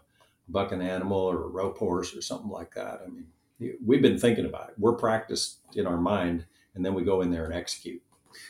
bucking 0.49 0.83
animal 0.83 1.19
or 1.19 1.45
a 1.45 1.49
rope 1.49 1.79
horse 1.79 2.17
or 2.17 2.23
something 2.23 2.51
like 2.51 2.75
that. 2.75 3.03
I 3.05 3.09
mean, 3.09 3.27
we've 3.85 4.03
been 4.03 4.19
thinking 4.19 4.47
about 4.47 4.71
it. 4.71 4.75
We're 4.79 4.95
practiced 4.95 5.59
in 5.75 5.87
our 5.87 5.99
mind, 5.99 6.47
and 6.75 6.85
then 6.85 6.95
we 6.95 7.03
go 7.03 7.23
in 7.23 7.31
there 7.31 7.45
and 7.45 7.55
execute. 7.55 8.03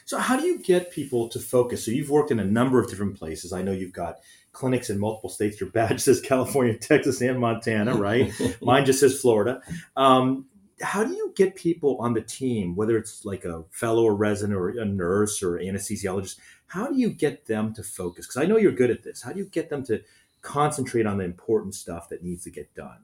So, 0.04 0.18
how 0.18 0.38
do 0.38 0.46
you 0.46 0.58
get 0.58 0.90
people 0.90 1.28
to 1.28 1.38
focus? 1.38 1.84
So, 1.84 1.90
you've 1.90 2.10
worked 2.10 2.30
in 2.30 2.40
a 2.40 2.44
number 2.44 2.80
of 2.80 2.88
different 2.90 3.18
places. 3.18 3.52
I 3.52 3.62
know 3.62 3.72
you've 3.72 3.92
got 3.92 4.18
clinics 4.52 4.90
in 4.90 4.98
multiple 4.98 5.30
states. 5.30 5.60
Your 5.60 5.70
badge 5.70 6.00
says 6.02 6.20
California, 6.20 6.76
Texas, 6.76 7.20
and 7.20 7.38
Montana, 7.38 7.94
right? 7.94 8.32
Mine 8.62 8.84
just 8.84 9.00
says 9.00 9.20
Florida. 9.20 9.62
Um, 9.96 10.46
how 10.80 11.02
do 11.02 11.12
you 11.12 11.32
get 11.34 11.56
people 11.56 11.96
on 11.98 12.14
the 12.14 12.20
team, 12.20 12.76
whether 12.76 12.96
it's 12.96 13.24
like 13.24 13.44
a 13.44 13.64
fellow 13.70 14.04
or 14.04 14.14
resident 14.14 14.56
or 14.56 14.68
a 14.68 14.84
nurse 14.84 15.42
or 15.42 15.58
anesthesiologist? 15.58 16.38
How 16.66 16.86
do 16.86 16.96
you 16.98 17.10
get 17.10 17.46
them 17.46 17.72
to 17.74 17.82
focus? 17.82 18.26
Because 18.26 18.42
I 18.42 18.46
know 18.46 18.58
you're 18.58 18.72
good 18.72 18.90
at 18.90 19.02
this. 19.02 19.22
How 19.22 19.32
do 19.32 19.38
you 19.38 19.46
get 19.46 19.70
them 19.70 19.84
to 19.86 20.02
concentrate 20.42 21.06
on 21.06 21.18
the 21.18 21.24
important 21.24 21.74
stuff 21.74 22.08
that 22.10 22.22
needs 22.22 22.44
to 22.44 22.50
get 22.50 22.72
done? 22.74 22.98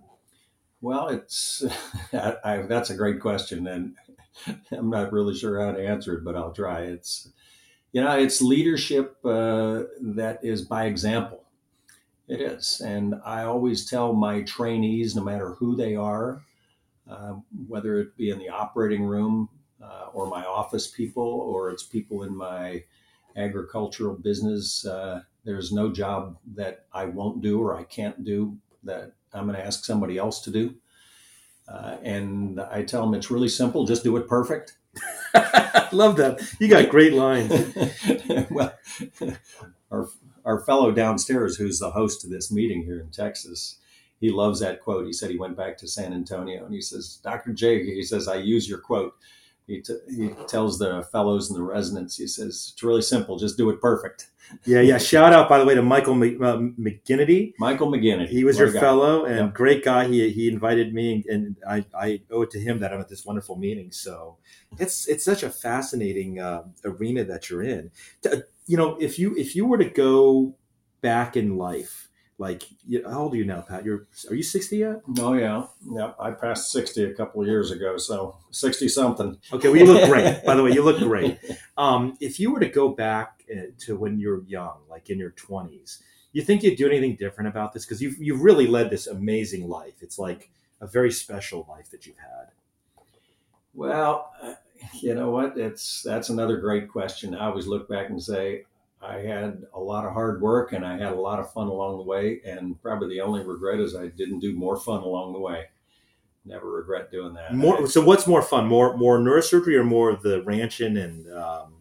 Well, 0.85 1.09
it's 1.09 1.65
I, 2.13 2.37
I, 2.45 2.57
that's 2.59 2.91
a 2.91 2.95
great 2.95 3.19
question, 3.19 3.67
and 3.67 3.95
I'm 4.71 4.91
not 4.91 5.13
really 5.13 5.35
sure 5.35 5.59
how 5.59 5.73
to 5.73 5.83
answer 5.83 6.19
it, 6.19 6.25
but 6.25 6.37
I'll 6.37 6.53
try. 6.53 6.83
It's 6.83 7.31
you 7.93 8.03
know, 8.03 8.19
it's 8.19 8.43
leadership 8.43 9.17
uh, 9.25 9.85
that 10.03 10.41
is 10.43 10.61
by 10.61 10.85
example. 10.85 11.43
It 12.29 12.43
is, 12.43 12.83
and 12.85 13.15
I 13.25 13.45
always 13.45 13.89
tell 13.89 14.13
my 14.13 14.43
trainees, 14.43 15.17
no 15.17 15.25
matter 15.25 15.55
who 15.55 15.75
they 15.75 15.97
are, 15.97 16.43
uh, 17.11 17.37
whether 17.67 17.99
it 17.99 18.15
be 18.19 18.29
in 18.29 18.39
the 18.39 18.51
operating 18.51 19.05
room 19.05 19.49
uh, 19.83 20.09
or 20.13 20.27
my 20.27 20.45
office 20.45 20.87
people, 20.87 21.23
or 21.23 21.71
it's 21.71 21.83
people 21.83 22.25
in 22.25 22.37
my 22.37 22.85
agricultural 23.37 24.17
business, 24.17 24.85
uh, 24.85 25.23
there's 25.45 25.73
no 25.73 25.91
job 25.91 26.37
that 26.57 26.85
I 26.93 27.07
won't 27.07 27.41
do 27.41 27.63
or 27.63 27.75
I 27.75 27.85
can't 27.85 28.23
do 28.23 28.59
that 28.83 29.13
I'm 29.35 29.47
going 29.47 29.57
to 29.57 29.65
ask 29.65 29.85
somebody 29.85 30.19
else 30.19 30.41
to 30.43 30.51
do. 30.51 30.77
Uh, 31.69 31.97
and 32.03 32.61
I 32.61 32.83
tell 32.83 33.03
them 33.05 33.15
it's 33.15 33.31
really 33.31 33.49
simple, 33.49 33.87
just 33.87 34.05
do 34.05 34.17
it 34.17 34.29
perfect. 34.29 34.77
Love 35.93 36.17
that. 36.17 36.41
You 36.61 36.69
got 36.69 36.89
great 36.89 37.15
lines. 37.15 37.51
well, 38.51 38.75
our, 39.91 40.09
our 40.45 40.61
fellow 40.61 40.93
downstairs, 40.93 41.57
who's 41.57 41.79
the 41.79 41.91
host 41.91 42.25
of 42.25 42.31
this 42.31 42.53
meeting 42.53 42.85
here 42.85 43.01
in 43.01 43.11
Texas, 43.11 43.79
he 44.21 44.31
loves 44.31 44.61
that 44.61 44.81
quote. 44.81 45.07
He 45.07 45.13
said 45.13 45.31
he 45.31 45.39
went 45.39 45.57
back 45.57 45.77
to 45.79 45.89
San 45.89 46.13
Antonio 46.13 46.65
and 46.65 46.75
he 46.75 46.81
says, 46.81 47.19
Dr. 47.23 47.53
J, 47.53 47.85
he 47.85 48.03
says, 48.03 48.29
I 48.29 48.37
use 48.37 48.69
your 48.69 48.79
quote. 48.79 49.15
He, 49.67 49.81
t- 49.81 49.97
he 50.15 50.31
tells 50.47 50.79
the 50.79 51.03
fellows 51.11 51.51
and 51.51 51.59
the 51.59 51.63
residents, 51.63 52.17
he 52.17 52.27
says, 52.27 52.71
it's 52.73 52.83
really 52.83 53.03
simple, 53.03 53.39
just 53.39 53.57
do 53.57 53.71
it 53.71 53.81
perfect 53.81 54.29
yeah, 54.65 54.81
yeah. 54.81 54.99
Shout 54.99 55.33
out, 55.33 55.49
by 55.49 55.59
the 55.59 55.65
way, 55.65 55.75
to 55.75 55.83
Michael 55.83 56.15
uh, 56.15 56.59
McGinity. 56.59 57.55
Michael 57.59 57.91
McGinity. 57.91 58.29
He 58.29 58.45
was 58.45 58.57
what 58.57 58.73
your 58.73 58.81
fellow 58.81 59.25
and 59.25 59.37
yep. 59.37 59.55
great 59.55 59.85
guy. 59.85 60.07
He 60.07 60.31
he 60.31 60.49
invited 60.49 60.95
me, 60.95 61.25
and 61.29 61.57
I, 61.69 61.85
I 61.99 62.21
owe 62.31 62.43
it 62.43 62.51
to 62.53 62.61
him 62.61 62.81
that 62.81 62.93
I'm 62.93 63.01
at 63.01 63.09
this 63.09 63.25
wonderful 63.25 63.57
meeting. 63.57 63.91
So 63.93 64.37
it's 64.79 65.09
it's 65.09 65.25
such 65.25 65.43
a 65.43 65.51
fascinating 65.51 66.41
uh, 66.41 66.65
arena 66.85 67.25
that 67.25 67.49
you're 67.51 67.63
in. 67.63 67.91
To, 68.23 68.45
you 68.67 68.77
know, 68.77 68.97
if 69.01 69.19
you 69.19 69.35
if 69.37 69.57
you 69.57 69.67
were 69.67 69.79
to 69.79 69.89
go 69.89 70.55
back 71.01 71.37
in 71.37 71.57
life, 71.57 72.04
like 72.39 72.65
you, 72.87 73.09
how 73.09 73.23
old 73.23 73.35
are 73.35 73.37
you 73.37 73.45
now, 73.45 73.61
Pat? 73.61 73.85
You're 73.85 74.07
are 74.29 74.35
you 74.35 74.43
60 74.43 74.77
yet? 74.77 75.03
Oh 75.19 75.35
yeah, 75.35 75.67
yep. 75.89 76.17
I 76.19 76.33
passed 76.33 76.73
sixty 76.73 77.05
a 77.05 77.15
couple 77.15 77.41
of 77.41 77.47
years 77.47 77.71
ago, 77.71 77.97
so 77.97 78.37
sixty 78.51 78.89
something. 78.89 79.39
Okay, 79.53 79.69
well 79.69 79.77
you 79.77 79.87
look 79.87 80.09
great. 80.09 80.43
By 80.47 80.55
the 80.55 80.63
way, 80.65 80.73
you 80.73 80.83
look 80.83 80.99
great. 80.99 81.39
Um, 81.77 82.17
if 82.21 82.41
you 82.41 82.53
were 82.53 82.61
to 82.61 82.69
go 82.69 82.89
back 82.89 83.45
uh, 83.51 83.67
to 83.81 83.97
when 83.97 84.19
you're 84.19 84.43
young, 84.45 84.79
like 84.91 85.11
in 85.11 85.19
your 85.19 85.31
20s, 85.33 86.01
you 86.33 86.43
think 86.43 86.63
you'd 86.63 86.77
do 86.77 86.89
anything 86.89 87.15
different 87.17 87.49
about 87.49 87.73
this? 87.73 87.85
Because 87.85 88.03
you've 88.03 88.19
you've 88.19 88.43
really 88.43 88.67
led 88.67 88.91
this 88.91 89.07
amazing 89.07 89.69
life. 89.69 89.95
It's 90.01 90.19
like 90.19 90.51
a 90.81 90.87
very 90.87 91.13
special 91.13 91.67
life 91.69 91.91
that 91.91 92.05
you've 92.05 92.19
had. 92.19 92.51
Well, 93.75 94.33
uh, 94.43 94.55
you 95.01 95.15
know 95.15 95.31
what? 95.31 95.57
It's 95.57 96.03
that's 96.03 96.31
another 96.31 96.57
great 96.57 96.89
question. 96.89 97.35
I 97.35 97.47
always 97.47 97.69
look 97.69 97.89
back 97.89 98.11
and 98.11 98.21
say 98.21 98.65
I 99.05 99.19
had 99.19 99.65
a 99.75 99.81
lot 99.81 100.07
of 100.07 100.13
hard 100.13 100.41
work 100.41 100.73
and 100.73 100.85
I 100.85 100.97
had 100.97 101.13
a 101.13 101.21
lot 101.21 101.39
of 101.39 101.53
fun 101.53 101.67
along 101.67 101.99
the 101.99 102.05
way. 102.05 102.41
And 102.45 102.81
probably 102.83 103.09
the 103.09 103.21
only 103.21 103.45
regret 103.45 103.81
is 103.81 103.95
I 103.95 104.09
didn't 104.09 104.41
do 104.41 104.55
more 104.55 104.77
fun 104.77 105.03
along 105.03 105.35
the 105.35 105.41
way. 105.41 105.67
Never 106.45 106.71
regret 106.71 107.11
doing 107.11 107.35
that. 107.35 107.55
More. 107.55 107.87
So 107.87 108.05
what's 108.05 108.27
more 108.27 108.43
fun? 108.43 108.67
More 108.67 108.97
more 108.97 109.19
neurosurgery 109.19 109.77
or 109.77 109.85
more 109.85 110.15
the 110.15 110.43
ranching 110.43 110.99
and 110.99 111.33
um, 111.33 111.75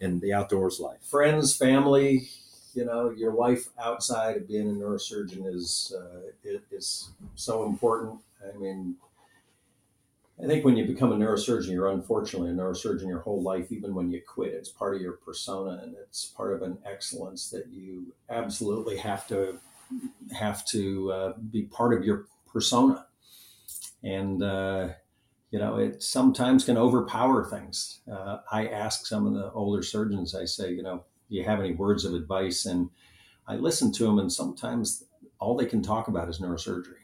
and 0.00 0.20
the 0.20 0.32
outdoors 0.32 0.80
life? 0.80 1.02
Friends, 1.02 1.54
family, 1.54 2.28
you 2.74 2.86
know, 2.86 3.10
your 3.10 3.34
life 3.34 3.68
outside 3.78 4.36
of 4.36 4.48
being 4.48 4.68
a 4.68 4.72
neurosurgeon 4.72 5.46
is 5.54 5.94
uh, 5.94 6.20
it 6.42 6.62
is 6.70 7.10
so 7.34 7.66
important. 7.66 8.20
I 8.42 8.56
mean, 8.56 8.96
I 10.42 10.46
think 10.46 10.64
when 10.64 10.76
you 10.76 10.86
become 10.86 11.10
a 11.10 11.16
neurosurgeon, 11.16 11.72
you're 11.72 11.88
unfortunately 11.88 12.50
a 12.50 12.54
neurosurgeon 12.54 13.08
your 13.08 13.20
whole 13.20 13.42
life, 13.42 13.72
even 13.72 13.94
when 13.94 14.10
you 14.10 14.22
quit. 14.26 14.54
It's 14.54 14.68
part 14.68 14.94
of 14.94 15.02
your 15.02 15.14
persona 15.14 15.80
and 15.82 15.96
it's 15.96 16.26
part 16.26 16.52
of 16.52 16.62
an 16.62 16.78
excellence 16.86 17.50
that 17.50 17.66
you 17.68 18.14
absolutely 18.30 18.96
have 18.98 19.26
to 19.28 19.58
have 20.38 20.64
to 20.66 21.12
uh, 21.12 21.32
be 21.50 21.62
part 21.62 21.92
of 21.92 22.04
your 22.04 22.26
persona. 22.52 23.06
And 24.04 24.42
uh, 24.42 24.90
you 25.50 25.58
know, 25.58 25.76
it 25.76 26.02
sometimes 26.02 26.64
can 26.64 26.76
overpower 26.76 27.44
things. 27.44 28.00
Uh, 28.10 28.38
I 28.52 28.68
ask 28.68 29.06
some 29.06 29.26
of 29.26 29.34
the 29.34 29.50
older 29.52 29.82
surgeons, 29.82 30.34
I 30.34 30.44
say, 30.44 30.72
you 30.72 30.82
know, 30.82 31.04
do 31.28 31.36
you 31.36 31.44
have 31.44 31.60
any 31.60 31.72
words 31.72 32.04
of 32.04 32.14
advice? 32.14 32.66
And 32.66 32.90
I 33.46 33.56
listen 33.56 33.92
to 33.92 34.04
them, 34.04 34.18
and 34.18 34.32
sometimes 34.32 35.04
all 35.40 35.56
they 35.56 35.66
can 35.66 35.82
talk 35.82 36.08
about 36.08 36.28
is 36.28 36.40
neurosurgery. 36.40 36.94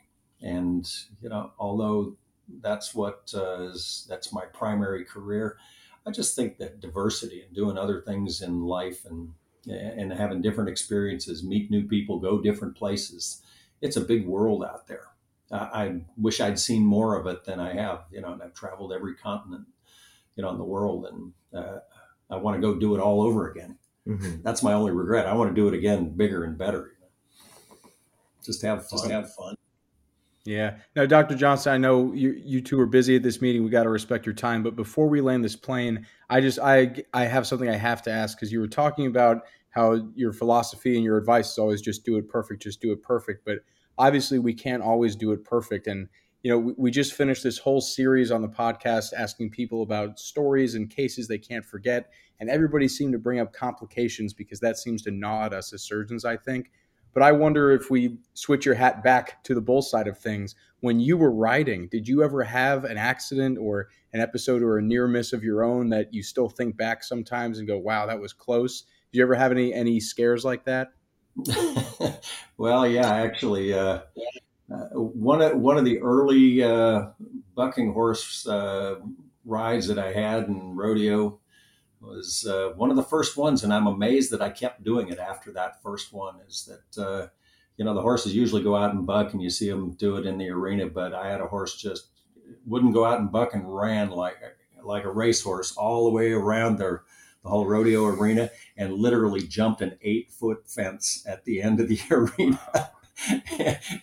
And 0.41 0.89
you 1.21 1.29
know, 1.31 1.53
although 1.59 2.17
that's 2.61 2.95
what 2.95 3.33
uh, 3.35 3.63
is, 3.63 4.07
that's 4.09 4.33
my 4.33 4.45
primary 4.47 5.05
career. 5.05 5.59
I 6.07 6.11
just 6.11 6.37
think 6.37 6.59
that 6.59 6.81
diversity 6.81 7.43
and 7.43 7.55
doing 7.55 7.79
other 7.79 8.01
things 8.01 8.43
in 8.43 8.63
life 8.63 9.05
and 9.05 9.33
and 9.67 10.13
having 10.13 10.43
different 10.43 10.69
experiences, 10.69 11.43
meet 11.43 11.71
new 11.71 11.89
people, 11.89 12.19
go 12.19 12.39
different 12.39 12.77
places. 12.77 13.41
It's 13.81 13.97
a 13.97 14.03
big 14.03 14.27
world 14.27 14.63
out 14.63 14.87
there. 14.87 15.07
I, 15.51 15.57
I 15.57 16.01
wish 16.19 16.41
I'd 16.41 16.59
seen 16.59 16.85
more 16.85 17.19
of 17.19 17.27
it 17.27 17.45
than 17.45 17.61
I 17.61 17.73
have. 17.73 18.05
You 18.11 18.21
know, 18.21 18.33
and 18.33 18.43
I've 18.43 18.53
traveled 18.53 18.93
every 18.93 19.15
continent, 19.15 19.67
you 20.37 20.43
know, 20.43 20.51
in 20.51 20.59
the 20.59 20.65
world, 20.65 21.07
and 21.07 21.33
uh, 21.55 21.79
I 22.31 22.37
want 22.37 22.57
to 22.57 22.61
go 22.61 22.79
do 22.79 22.95
it 22.95 23.01
all 23.01 23.23
over 23.23 23.51
again. 23.51 23.79
Mm-hmm. 24.07 24.43
That's 24.43 24.63
my 24.63 24.75
only 24.75 24.93
regret. 24.93 25.27
I 25.27 25.35
want 25.35 25.51
to 25.51 25.55
do 25.55 25.67
it 25.69 25.75
again, 25.75 26.11
bigger 26.15 26.45
and 26.45 26.59
better. 26.59 26.93
Just 28.45 28.61
have 28.63 28.87
fun. 28.87 28.99
Just 28.99 29.11
have 29.11 29.35
fun. 29.35 29.57
Yeah. 30.45 30.77
Now, 30.95 31.07
Dr. 31.07 31.37
Johnson, 31.37 31.73
I 31.73 31.79
know 31.79 32.13
you 32.13 32.33
you 32.45 32.61
two 32.61 32.79
are 32.79 32.87
busy 32.87 33.17
at 33.17 33.23
this 33.23 33.41
meeting. 33.41 33.65
We 33.65 33.71
got 33.71 33.85
to 33.85 33.89
respect 33.89 34.27
your 34.27 34.35
time. 34.35 34.63
But 34.63 34.77
before 34.77 35.09
we 35.09 35.23
land 35.23 35.43
this 35.43 35.57
plane, 35.57 36.07
I 36.29 36.41
just 36.43 36.59
I 36.59 37.03
I 37.15 37.25
have 37.25 37.47
something 37.47 37.69
I 37.69 37.77
have 37.77 38.03
to 38.03 38.11
ask 38.11 38.37
because 38.37 38.53
you 38.53 38.61
were 38.61 38.69
talking 38.69 39.07
about 39.07 39.43
how 39.71 40.07
your 40.15 40.33
philosophy 40.33 40.97
and 40.97 41.05
your 41.05 41.17
advice 41.17 41.53
is 41.53 41.59
always 41.59 41.81
just 41.81 42.05
do 42.05 42.19
it 42.19 42.29
perfect, 42.29 42.63
just 42.63 42.83
do 42.83 42.93
it 42.93 43.03
perfect. 43.03 43.47
But 43.47 43.61
obviously, 43.97 44.39
we 44.39 44.53
can't 44.53 44.83
always 44.83 45.17
do 45.17 45.33
it 45.33 45.45
perfect. 45.45 45.87
And 45.87 46.09
you 46.43 46.51
know, 46.51 46.59
we, 46.59 46.75
we 46.77 46.91
just 46.91 47.15
finished 47.15 47.43
this 47.43 47.57
whole 47.57 47.81
series 47.81 48.31
on 48.31 48.43
the 48.43 48.49
podcast 48.49 49.15
asking 49.17 49.49
people 49.49 49.81
about 49.81 50.19
stories 50.19 50.75
and 50.75 50.91
cases 50.91 51.27
they 51.27 51.39
can't 51.39 51.65
forget, 51.65 52.11
and 52.39 52.51
everybody 52.51 52.87
seemed 52.87 53.15
to 53.15 53.19
bring 53.19 53.41
up 53.41 53.55
complications 53.55 54.35
because 54.35 54.61
that 54.61 54.77
seems 54.77 55.01
to 55.03 55.11
gnaw 55.11 55.47
at 55.47 55.55
us 55.55 55.73
as 55.73 55.83
surgeons. 55.83 56.27
I 56.27 56.37
think. 56.37 56.71
But 57.15 57.23
I 57.23 57.33
wonder 57.33 57.71
if 57.71 57.91
we 57.91 58.19
switch 58.35 58.67
your 58.67 58.75
hat 58.75 59.03
back 59.03 59.43
to 59.45 59.55
the 59.55 59.61
bull 59.61 59.83
side 59.83 60.09
of 60.09 60.19
things. 60.19 60.57
When 60.81 61.01
you 61.01 61.17
were 61.17 61.31
riding, 61.31 61.89
did 61.89 62.07
you 62.07 62.23
ever 62.23 62.43
have 62.43 62.85
an 62.85 62.99
accident 62.99 63.57
or 63.59 63.89
an 64.13 64.21
episode 64.21 64.63
or 64.63 64.79
a 64.79 64.83
near 64.83 65.07
miss 65.07 65.33
of 65.33 65.43
your 65.43 65.63
own 65.63 65.89
that 65.91 66.13
you 66.13 66.23
still 66.23 66.49
think 66.49 66.77
back 66.77 67.03
sometimes 67.05 67.59
and 67.59 67.69
go, 67.69 67.79
"Wow, 67.79 68.07
that 68.07 68.21
was 68.21 68.33
close"? 68.33 68.83
Did 69.13 69.19
you 69.19 69.23
ever 69.23 69.35
have 69.35 69.53
any 69.53 69.73
any 69.73 70.01
scares 70.01 70.45
like 70.45 70.65
that? 70.65 70.93
well, 72.59 72.87
yeah, 72.87 73.09
actually, 73.09 73.73
uh, 73.73 74.01
uh, 74.73 74.89
one 74.93 75.41
of 75.41 75.57
one 75.57 75.79
of 75.79 75.85
the 75.85 76.01
early 76.01 76.63
uh, 76.63 77.07
bucking 77.55 77.93
horse 77.93 78.47
uh, 78.47 78.97
rides 79.45 79.87
that 79.87 79.99
I 79.99 80.13
had 80.13 80.49
in 80.49 80.77
rodeo 80.77 81.41
was 82.05 82.47
uh, 82.49 82.71
one 82.77 82.91
of 82.91 82.97
the 82.97 83.03
first 83.03 83.37
ones, 83.37 83.65
and 83.65 83.73
I'm 83.73 83.87
amazed 83.87 84.31
that 84.33 84.43
I 84.43 84.51
kept 84.51 84.85
doing 84.85 85.09
it 85.09 85.19
after 85.19 85.53
that 85.53 85.83
first 85.83 86.13
one. 86.13 86.37
Is 86.49 86.69
that 86.97 87.03
uh, 87.03 87.29
you 87.77 87.85
know 87.85 87.95
the 87.95 88.03
horses 88.03 88.35
usually 88.35 88.63
go 88.63 88.77
out 88.77 88.95
and 88.95 89.07
buck, 89.07 89.33
and 89.33 89.43
you 89.43 89.51
see 89.51 89.69
them 89.71 89.93
do 89.93 90.17
it 90.17 90.27
in 90.27 90.39
the 90.39 90.51
arena, 90.51 90.87
but 90.87 91.15
I 91.15 91.29
had 91.29 91.41
a 91.41 91.47
horse 91.47 91.77
just 91.77 92.09
wouldn't 92.67 92.95
go 92.95 93.05
out 93.05 93.21
and 93.21 93.33
buck 93.33 93.55
and 93.55 93.75
ran 93.75 94.11
like 94.11 94.37
like 94.83 95.05
a 95.05 95.11
racehorse 95.11 95.77
all 95.77 96.05
the 96.05 96.11
way 96.11 96.33
around 96.33 96.79
their 96.79 97.05
the 97.43 97.51
whole 97.51 97.67
rodeo 97.67 98.07
arena 98.07 98.51
and 98.77 98.95
literally 98.95 99.47
jumped 99.47 99.83
an 99.83 99.99
eight 100.03 100.33
foot 100.33 100.67
fence 100.67 101.25
at 101.29 101.45
the 101.45 101.61
end 101.63 101.79
of 101.79 101.89
the 101.89 102.01
arena. 102.11 102.91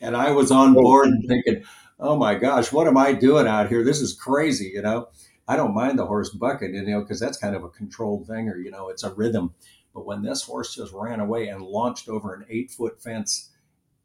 and 0.02 0.16
I 0.16 0.32
was 0.32 0.52
on 0.52 0.74
board 0.74 1.10
thinking, 1.28 1.64
oh 2.00 2.16
my 2.16 2.36
gosh, 2.36 2.72
what 2.72 2.88
am 2.88 2.98
I 2.98 3.14
doing 3.14 3.48
out 3.48 3.68
here? 3.68 3.84
This 3.84 4.00
is 4.00 4.14
crazy, 4.14 4.72
you 4.74 4.82
know. 4.82 5.10
I 5.52 5.58
don't 5.58 5.74
mind 5.74 6.00
the 6.00 6.06
horse 6.06 6.30
bucking, 6.30 6.74
you 6.74 6.84
know, 6.84 7.02
because 7.02 7.20
that's 7.20 7.38
kind 7.38 7.58
of 7.58 7.66
a 7.66 7.70
controlled 7.70 8.26
thing 8.26 8.48
or, 8.48 8.58
you 8.58 8.72
know, 8.72 8.88
it's 8.88 9.04
a 9.04 9.14
rhythm. 9.14 9.54
But 9.94 10.06
when 10.06 10.22
this 10.22 10.44
horse 10.44 10.74
just 10.74 10.94
ran 10.94 11.20
away 11.20 11.50
and 11.50 11.62
launched 11.62 12.08
over 12.08 12.34
an 12.34 12.46
eight 12.50 12.72
foot 12.72 13.04
fence 13.04 13.50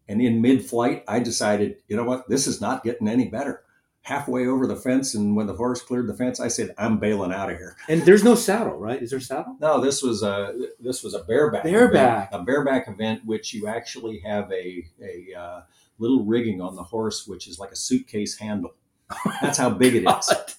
and 0.09 0.21
in 0.21 0.43
mid 0.43 0.65
flight, 0.65 1.05
I 1.07 1.21
decided, 1.21 1.77
you 1.87 1.97
know 1.97 2.03
what, 2.03 2.29
this 2.29 2.49
is 2.49 2.61
not 2.61 2.83
getting 2.83 3.07
any 3.07 3.29
better. 3.29 3.63
Halfway 4.03 4.49
over 4.49 4.67
the 4.67 4.75
fence, 4.75 5.15
and 5.15 5.37
when 5.37 5.47
the 5.47 5.55
horse 5.55 5.83
cleared 5.83 6.09
the 6.09 6.15
fence, 6.15 6.39
I 6.39 6.47
said, 6.47 6.73
"I'm 6.79 7.01
bailing 7.01 7.33
out 7.33 7.51
of 7.51 7.59
here." 7.59 7.77
And 7.89 8.03
there's 8.03 8.23
no 8.23 8.37
saddle, 8.37 8.77
right? 8.77 9.03
Is 9.03 9.11
there 9.11 9.19
a 9.19 9.23
saddle? 9.23 9.57
No, 9.61 9.81
this 9.81 10.01
was 10.01 10.23
a 10.23 10.55
this 10.79 11.03
was 11.03 11.13
a 11.15 11.25
bareback 11.25 11.65
bareback 11.65 12.29
event, 12.29 12.43
a 12.43 12.45
bareback 12.45 12.87
event, 12.87 13.27
which 13.27 13.53
you 13.53 13.67
actually 13.67 14.21
have 14.21 14.49
a 14.53 14.85
a 15.03 15.37
uh, 15.37 15.61
little 15.99 16.25
rigging 16.25 16.61
on 16.61 16.77
the 16.77 16.85
horse, 16.85 17.27
which 17.27 17.49
is 17.49 17.59
like 17.59 17.73
a 17.73 17.77
suitcase 17.77 18.39
handle. 18.39 18.75
That's 19.43 19.59
how 19.59 19.71
big 19.71 19.97
it 19.97 20.05
is. 20.09 20.57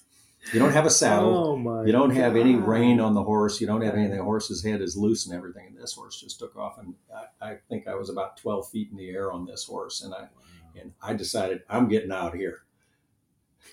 You 0.52 0.58
don't 0.58 0.72
have 0.72 0.86
a 0.86 0.90
saddle. 0.90 1.62
Oh 1.66 1.84
you 1.84 1.92
don't 1.92 2.08
God. 2.08 2.16
have 2.16 2.36
any 2.36 2.54
rein 2.54 3.00
on 3.00 3.14
the 3.14 3.22
horse. 3.22 3.60
You 3.60 3.66
don't 3.66 3.82
have 3.82 3.94
anything. 3.94 4.16
The 4.16 4.24
horse's 4.24 4.64
head 4.64 4.80
is 4.80 4.96
loose 4.96 5.26
and 5.26 5.34
everything. 5.34 5.66
And 5.68 5.76
this 5.76 5.94
horse 5.94 6.20
just 6.20 6.38
took 6.38 6.56
off. 6.56 6.78
And 6.78 6.94
I, 7.14 7.50
I 7.50 7.56
think 7.68 7.86
I 7.86 7.94
was 7.94 8.08
about 8.08 8.36
12 8.38 8.70
feet 8.70 8.88
in 8.90 8.96
the 8.96 9.10
air 9.10 9.32
on 9.32 9.46
this 9.46 9.64
horse. 9.64 10.02
And 10.02 10.14
I, 10.14 10.20
wow. 10.20 10.28
and 10.80 10.92
I 11.02 11.14
decided 11.14 11.62
I'm 11.68 11.88
getting 11.88 12.12
out 12.12 12.34
here. 12.34 12.62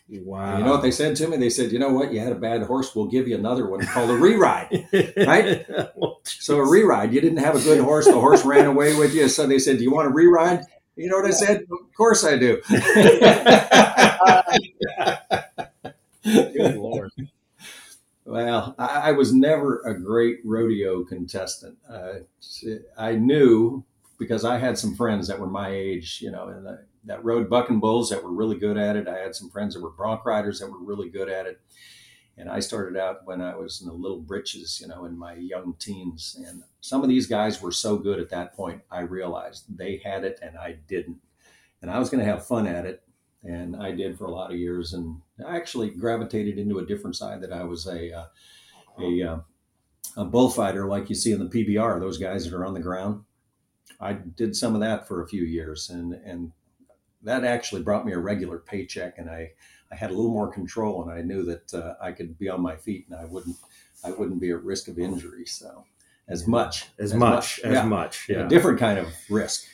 Wow. 0.10 0.50
And 0.50 0.60
you 0.60 0.66
know 0.66 0.72
what 0.72 0.82
they 0.82 0.92
said 0.92 1.16
to 1.18 1.28
me? 1.28 1.38
They 1.38 1.50
said, 1.50 1.72
you 1.72 1.80
know 1.80 1.90
what? 1.90 2.12
You 2.12 2.20
had 2.20 2.32
a 2.32 2.36
bad 2.36 2.64
horse. 2.64 2.96
We'll 2.96 3.08
give 3.08 3.28
you 3.28 3.36
another 3.36 3.68
one 3.68 3.86
called 3.86 4.10
a 4.10 4.16
re-ride. 4.16 4.88
right? 5.18 5.66
oh, 6.02 6.20
so 6.24 6.58
a 6.58 6.70
re-ride. 6.70 7.14
You 7.14 7.22
didn't 7.22 7.40
have 7.40 7.56
a 7.56 7.62
good 7.62 7.80
horse. 7.80 8.06
The 8.06 8.14
horse 8.14 8.46
ran 8.46 8.66
away 8.66 8.96
with 8.96 9.14
you. 9.14 9.28
So 9.30 9.48
they 9.48 9.60
said, 9.60 9.78
do 9.78 9.84
you 9.84 9.92
want 9.92 10.08
a 10.08 10.12
re-ride? 10.12 10.64
You 10.96 11.10
know 11.10 11.18
what 11.18 11.26
I 11.26 11.32
said? 11.32 11.62
Of 11.62 11.94
course 11.96 12.24
I 12.24 12.38
do. 12.38 12.62
Good 16.26 16.76
Lord. 16.76 17.12
Well, 18.26 18.74
I, 18.80 18.86
I, 18.86 19.12
was 19.12 19.32
never 19.32 19.82
a 19.82 20.00
great 20.00 20.40
rodeo 20.44 21.04
contestant. 21.04 21.78
Uh, 21.88 22.22
I 22.98 23.14
knew 23.14 23.86
because 24.18 24.44
I 24.44 24.58
had 24.58 24.80
some 24.80 24.96
friends 24.96 25.28
that 25.28 25.40
were 25.40 25.46
my 25.46 25.70
age, 25.70 26.20
you 26.22 26.32
know, 26.32 26.48
and 26.48 26.66
that 27.06 27.24
rode 27.24 27.50
bucking 27.50 27.80
bulls 27.80 28.10
that 28.10 28.24
were 28.24 28.32
really 28.32 28.58
good 28.58 28.78
at 28.78 28.96
it. 28.96 29.08
I 29.08 29.20
had 29.20 29.36
some 29.36 29.52
friends 29.52 29.76
that 29.76 29.84
were 29.84 29.92
bronc 29.92 30.26
riders 30.26 30.60
that 30.60 30.72
were 30.72 30.84
really 30.84 31.10
good 31.10 31.30
at 31.30 31.46
it. 31.46 31.60
And 32.38 32.50
I 32.50 32.60
started 32.60 33.00
out 33.00 33.26
when 33.26 33.42
I 33.42 33.56
was 33.56 33.82
in 33.82 33.88
the 33.88 33.94
little 33.94 34.20
britches, 34.20 34.80
you 34.82 34.88
know, 34.88 35.06
in 35.06 35.18
my 35.18 35.36
young 35.36 35.76
teens. 35.78 36.36
And 36.48 36.64
some 36.82 37.04
of 37.04 37.10
these 37.10 37.28
guys 37.28 37.62
were 37.62 37.72
so 37.72 37.98
good 37.98 38.20
at 38.20 38.32
that 38.32 38.56
point, 38.56 38.82
I 38.92 39.02
realized 39.02 39.78
they 39.78 40.02
had 40.04 40.24
it 40.24 40.40
and 40.42 40.58
I 40.58 40.78
didn't. 40.88 41.20
And 41.82 41.92
I 41.92 42.00
was 42.00 42.10
going 42.10 42.26
to 42.26 42.30
have 42.30 42.48
fun 42.48 42.66
at 42.66 42.86
it 42.86 43.04
and 43.46 43.76
I 43.76 43.92
did 43.92 44.18
for 44.18 44.26
a 44.26 44.32
lot 44.32 44.52
of 44.52 44.58
years. 44.58 44.94
And 44.94 45.22
I 45.46 45.56
actually 45.56 45.90
gravitated 45.92 46.58
into 46.58 46.80
a 46.80 46.86
different 46.86 47.16
side 47.16 47.42
that 47.42 47.54
I 47.54 47.64
was 47.64 47.86
a 47.88 48.12
uh, 48.14 48.26
a, 49.00 49.24
uh, 49.24 49.40
a 50.18 50.26
bullfighter, 50.26 50.88
like 50.88 51.10
you 51.10 51.16
see 51.16 51.32
in 51.32 51.40
the 51.40 51.50
PBR, 51.50 52.00
those 52.00 52.18
guys 52.18 52.46
that 52.46 52.56
are 52.56 52.66
on 52.66 52.74
the 52.74 52.80
ground. 52.80 53.24
I 54.00 54.14
did 54.14 54.56
some 54.56 54.74
of 54.74 54.82
that 54.82 55.08
for 55.08 55.22
a 55.22 55.28
few 55.28 55.44
years, 55.44 55.90
and 55.90 56.14
and 56.14 56.52
that 57.24 57.44
actually 57.44 57.84
brought 57.84 58.06
me 58.06 58.14
a 58.14 58.20
regular 58.20 58.60
paycheck, 58.60 59.18
and 59.18 59.30
I 59.30 59.52
I 59.92 59.96
had 59.96 60.12
a 60.12 60.14
little 60.14 60.32
more 60.32 60.52
control, 60.52 61.04
and 61.04 61.12
I 61.12 61.22
knew 61.22 61.44
that 61.44 61.74
uh, 61.74 61.94
I 62.02 62.12
could 62.12 62.38
be 62.38 62.50
on 62.50 62.62
my 62.62 62.76
feet, 62.76 63.06
and 63.10 63.20
I 63.20 63.26
wouldn't 63.26 63.58
I 64.04 64.12
wouldn't 64.12 64.42
be 64.42 64.52
at 64.52 64.64
risk 64.64 64.88
of 64.88 65.00
injury. 65.00 65.46
So 65.46 65.86
as 66.28 66.48
much 66.48 66.88
as, 67.00 67.12
as 67.12 67.18
much, 67.18 67.34
much, 67.34 67.60
as 67.60 67.74
yeah. 67.74 67.86
much, 67.86 68.26
yeah. 68.30 68.46
a 68.46 68.50
different 68.50 68.80
kind 68.80 69.00
of 69.00 69.08
risk. 69.30 69.66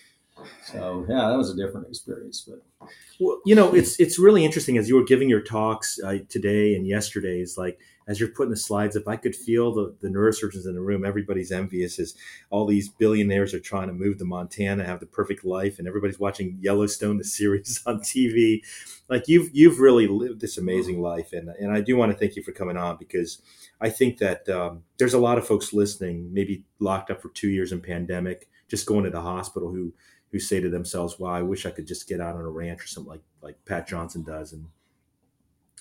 So 0.66 1.06
yeah, 1.10 1.30
that 1.30 1.38
was 1.38 1.50
a 1.50 1.56
different 1.56 1.88
experience. 1.88 2.48
But 2.48 2.90
well, 3.20 3.42
you 3.46 3.56
know, 3.56 3.74
it's 3.74 4.00
it's 4.00 4.20
really 4.20 4.46
interesting 4.46 4.78
as 4.78 4.90
you 4.90 4.96
were 4.96 5.04
giving 5.04 5.30
your 5.30 5.42
talks 5.42 6.00
uh, 6.04 6.20
today 6.30 6.76
and 6.76 6.88
yesterday. 6.88 7.42
Is 7.42 7.58
like 7.58 7.80
as 8.08 8.20
you're 8.20 8.30
putting 8.30 8.52
the 8.52 8.58
slides 8.58 8.98
up, 8.98 9.08
I 9.08 9.16
could 9.16 9.36
feel 9.36 9.74
the, 9.74 9.96
the 10.02 10.10
neurosurgeons 10.10 10.66
in 10.66 10.74
the 10.74 10.82
room. 10.82 11.06
Everybody's 11.06 11.52
envious 11.52 12.00
as 12.00 12.16
all 12.50 12.66
these 12.66 12.90
billionaires 12.90 13.54
are 13.54 13.60
trying 13.60 13.88
to 13.88 13.94
move 13.94 14.18
to 14.18 14.26
Montana, 14.26 14.84
have 14.84 15.00
the 15.00 15.06
perfect 15.06 15.46
life, 15.46 15.80
and 15.80 15.88
everybody's 15.88 16.20
watching 16.20 16.58
Yellowstone, 16.62 17.18
the 17.18 17.24
series 17.40 17.82
on 17.86 18.00
TV. 18.00 18.62
Like 19.10 19.28
you've 19.28 19.50
you've 19.54 19.80
really 19.80 20.08
lived 20.08 20.42
this 20.42 20.58
amazing 20.58 21.02
life, 21.02 21.34
and 21.34 21.50
and 21.50 21.72
I 21.72 21.82
do 21.82 21.96
want 21.96 22.12
to 22.12 22.18
thank 22.18 22.36
you 22.36 22.44
for 22.44 22.52
coming 22.52 22.78
on 22.78 22.98
because 22.98 23.42
I 23.80 23.90
think 23.90 24.20
that 24.20 24.48
um, 24.48 24.84
there's 24.98 25.14
a 25.14 25.20
lot 25.20 25.38
of 25.38 25.48
folks 25.48 25.74
listening, 25.74 26.34
maybe 26.34 26.64
locked 26.80 27.10
up 27.12 27.22
for 27.22 27.30
two 27.30 27.50
years 27.50 27.72
in 27.72 27.82
pandemic, 27.82 28.48
just 28.68 28.86
going 28.86 29.04
to 29.06 29.10
the 29.10 29.22
hospital, 29.22 29.72
who 29.72 29.94
who 30.32 30.40
say 30.40 30.60
to 30.60 30.70
themselves, 30.70 31.20
"Wow, 31.20 31.32
I 31.34 31.42
wish 31.42 31.66
I 31.66 31.72
could 31.72 31.88
just 31.88 32.08
get 32.08 32.22
out 32.22 32.36
on 32.36 32.42
a 32.42 32.50
ranch 32.50 32.84
or 32.84 32.88
something 32.88 33.10
like 33.10 33.24
like 33.42 33.66
Pat 33.66 33.88
Johnson 33.88 34.24
does, 34.24 34.54
and 34.54 34.68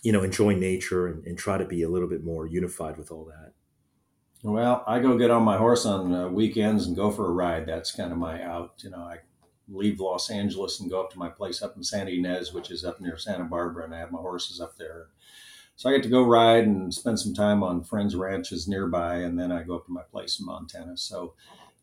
you 0.02 0.12
know, 0.12 0.22
enjoy 0.22 0.54
nature 0.54 1.06
and, 1.06 1.24
and 1.26 1.38
try 1.38 1.58
to 1.58 1.64
be 1.64 1.82
a 1.82 1.88
little 1.88 2.08
bit 2.08 2.24
more 2.24 2.46
unified 2.46 2.96
with 2.96 3.10
all 3.10 3.24
that." 3.26 3.52
Well, 4.42 4.84
I 4.86 5.00
go 5.00 5.18
get 5.18 5.30
on 5.30 5.42
my 5.42 5.58
horse 5.58 5.84
on 5.84 6.14
uh, 6.14 6.28
weekends 6.28 6.86
and 6.86 6.96
go 6.96 7.10
for 7.10 7.26
a 7.26 7.32
ride. 7.32 7.66
That's 7.66 7.92
kind 7.92 8.10
of 8.10 8.16
my 8.18 8.42
out. 8.42 8.82
You 8.82 8.90
know, 8.90 9.02
I 9.02 9.18
leave 9.68 10.00
Los 10.00 10.30
Angeles 10.30 10.80
and 10.80 10.90
go 10.90 11.00
up 11.00 11.10
to 11.10 11.18
my 11.18 11.28
place 11.28 11.62
up 11.62 11.76
in 11.76 11.84
Santa 11.84 12.10
Ynez, 12.10 12.52
which 12.52 12.70
is 12.70 12.84
up 12.84 13.00
near 13.00 13.18
Santa 13.18 13.44
Barbara, 13.44 13.84
and 13.84 13.94
I 13.94 13.98
have 13.98 14.10
my 14.10 14.18
horses 14.18 14.60
up 14.60 14.76
there. 14.76 15.08
So 15.76 15.88
I 15.88 15.92
get 15.92 16.02
to 16.02 16.08
go 16.08 16.22
ride 16.22 16.64
and 16.64 16.92
spend 16.92 17.20
some 17.20 17.34
time 17.34 17.62
on 17.62 17.84
friends' 17.84 18.16
ranches 18.16 18.68
nearby, 18.68 19.16
and 19.16 19.38
then 19.38 19.52
I 19.52 19.62
go 19.62 19.76
up 19.76 19.86
to 19.86 19.92
my 19.92 20.02
place 20.02 20.40
in 20.40 20.46
Montana. 20.46 20.96
So 20.96 21.34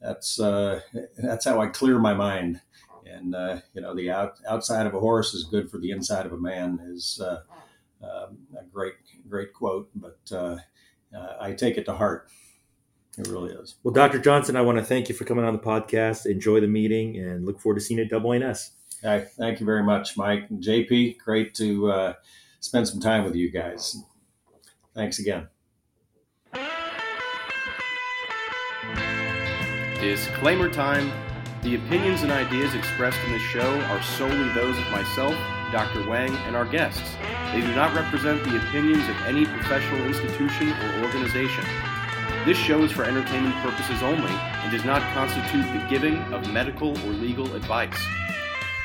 that's 0.01 0.39
uh, 0.39 0.81
that's 1.17 1.45
how 1.45 1.62
I 1.62 1.67
clear 1.67 1.99
my 1.99 2.13
mind. 2.13 2.62
And 3.05 3.36
uh, 3.36 3.60
you 3.73 3.81
know, 3.81 3.95
the 3.95 4.12
out, 4.12 4.39
outside 4.47 4.86
of 4.86 4.93
a 4.93 4.99
horse 4.99 5.33
is 5.33 5.45
good 5.45 5.69
for 5.69 5.77
the 5.77 5.91
inside 5.91 6.25
of 6.25 6.33
a 6.33 6.38
man 6.38 6.79
is 6.83 7.21
uh, 7.23 7.41
um, 8.03 8.38
a 8.60 8.63
great 8.65 8.93
great 9.29 9.53
quote, 9.53 9.89
but 9.95 10.19
uh, 10.31 10.57
uh, 11.15 11.38
I 11.39 11.53
take 11.53 11.77
it 11.77 11.86
to 11.86 11.93
heart. 11.93 12.29
It 13.17 13.27
really 13.27 13.51
is. 13.51 13.75
Well, 13.83 13.93
Dr. 13.93 14.19
Johnson, 14.19 14.55
I 14.55 14.62
want 14.62 14.77
to 14.77 14.83
thank 14.83 15.10
you 15.10 15.15
for 15.15 15.23
coming 15.25 15.43
on 15.43 15.53
the 15.53 15.60
podcast. 15.60 16.27
Enjoy 16.27 16.60
the 16.60 16.67
meeting 16.67 17.17
and 17.17 17.45
look 17.45 17.60
forward 17.60 17.79
to 17.79 17.81
seeing 17.81 17.97
you 17.97 18.03
at 18.03 18.12
Double 18.12 18.31
ANS. 18.31 18.71
Hi, 19.03 19.21
thank 19.21 19.60
you 19.60 19.65
very 19.65 19.83
much, 19.83 20.17
Mike. 20.17 20.45
And 20.49 20.62
JP, 20.62 21.17
great 21.17 21.55
to 21.55 21.91
uh, 21.91 22.13
spend 22.60 22.88
some 22.88 22.99
time 22.99 23.23
with 23.23 23.36
you 23.36 23.51
guys. 23.51 23.97
Thanks 24.93 25.17
again. 25.17 25.47
Disclaimer 29.99 30.69
time. 30.69 31.12
The 31.63 31.73
opinions 31.73 32.21
and 32.21 32.31
ideas 32.31 32.75
expressed 32.75 33.17
in 33.25 33.31
this 33.31 33.41
show 33.41 33.81
are 33.81 34.03
solely 34.03 34.47
those 34.49 34.77
of 34.77 34.91
myself, 34.91 35.33
Dr. 35.71 36.07
Wang, 36.07 36.36
and 36.45 36.55
our 36.55 36.65
guests. 36.65 37.15
They 37.51 37.62
do 37.62 37.73
not 37.73 37.95
represent 37.95 38.43
the 38.43 38.57
opinions 38.57 39.10
of 39.10 39.15
any 39.25 39.45
professional 39.45 40.05
institution 40.05 40.69
or 40.69 41.03
organization. 41.03 41.65
This 42.45 42.60
show 42.60 42.83
is 42.83 42.91
for 42.91 43.05
entertainment 43.05 43.55
purposes 43.55 44.03
only 44.03 44.31
and 44.31 44.71
does 44.71 44.86
not 44.86 45.01
constitute 45.15 45.65
the 45.73 45.83
giving 45.89 46.17
of 46.31 46.47
medical 46.53 46.89
or 46.89 47.13
legal 47.13 47.55
advice. 47.55 47.99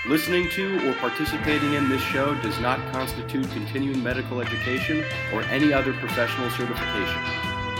Listening 0.06 0.48
to 0.52 0.88
or 0.88 0.94
participating 0.94 1.74
in 1.74 1.90
this 1.90 2.02
show 2.02 2.34
does 2.36 2.58
not 2.60 2.80
constitute 2.90 3.48
continuing 3.50 4.02
medical 4.02 4.40
education 4.40 5.04
or 5.34 5.42
any 5.42 5.74
other 5.74 5.92
professional 5.92 6.48
certification. 6.50 7.22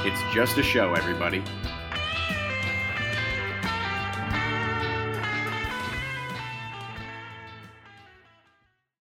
It's 0.05 0.35
just 0.35 0.59
a 0.59 0.63
show, 0.63 0.93
everybody. 0.93 1.43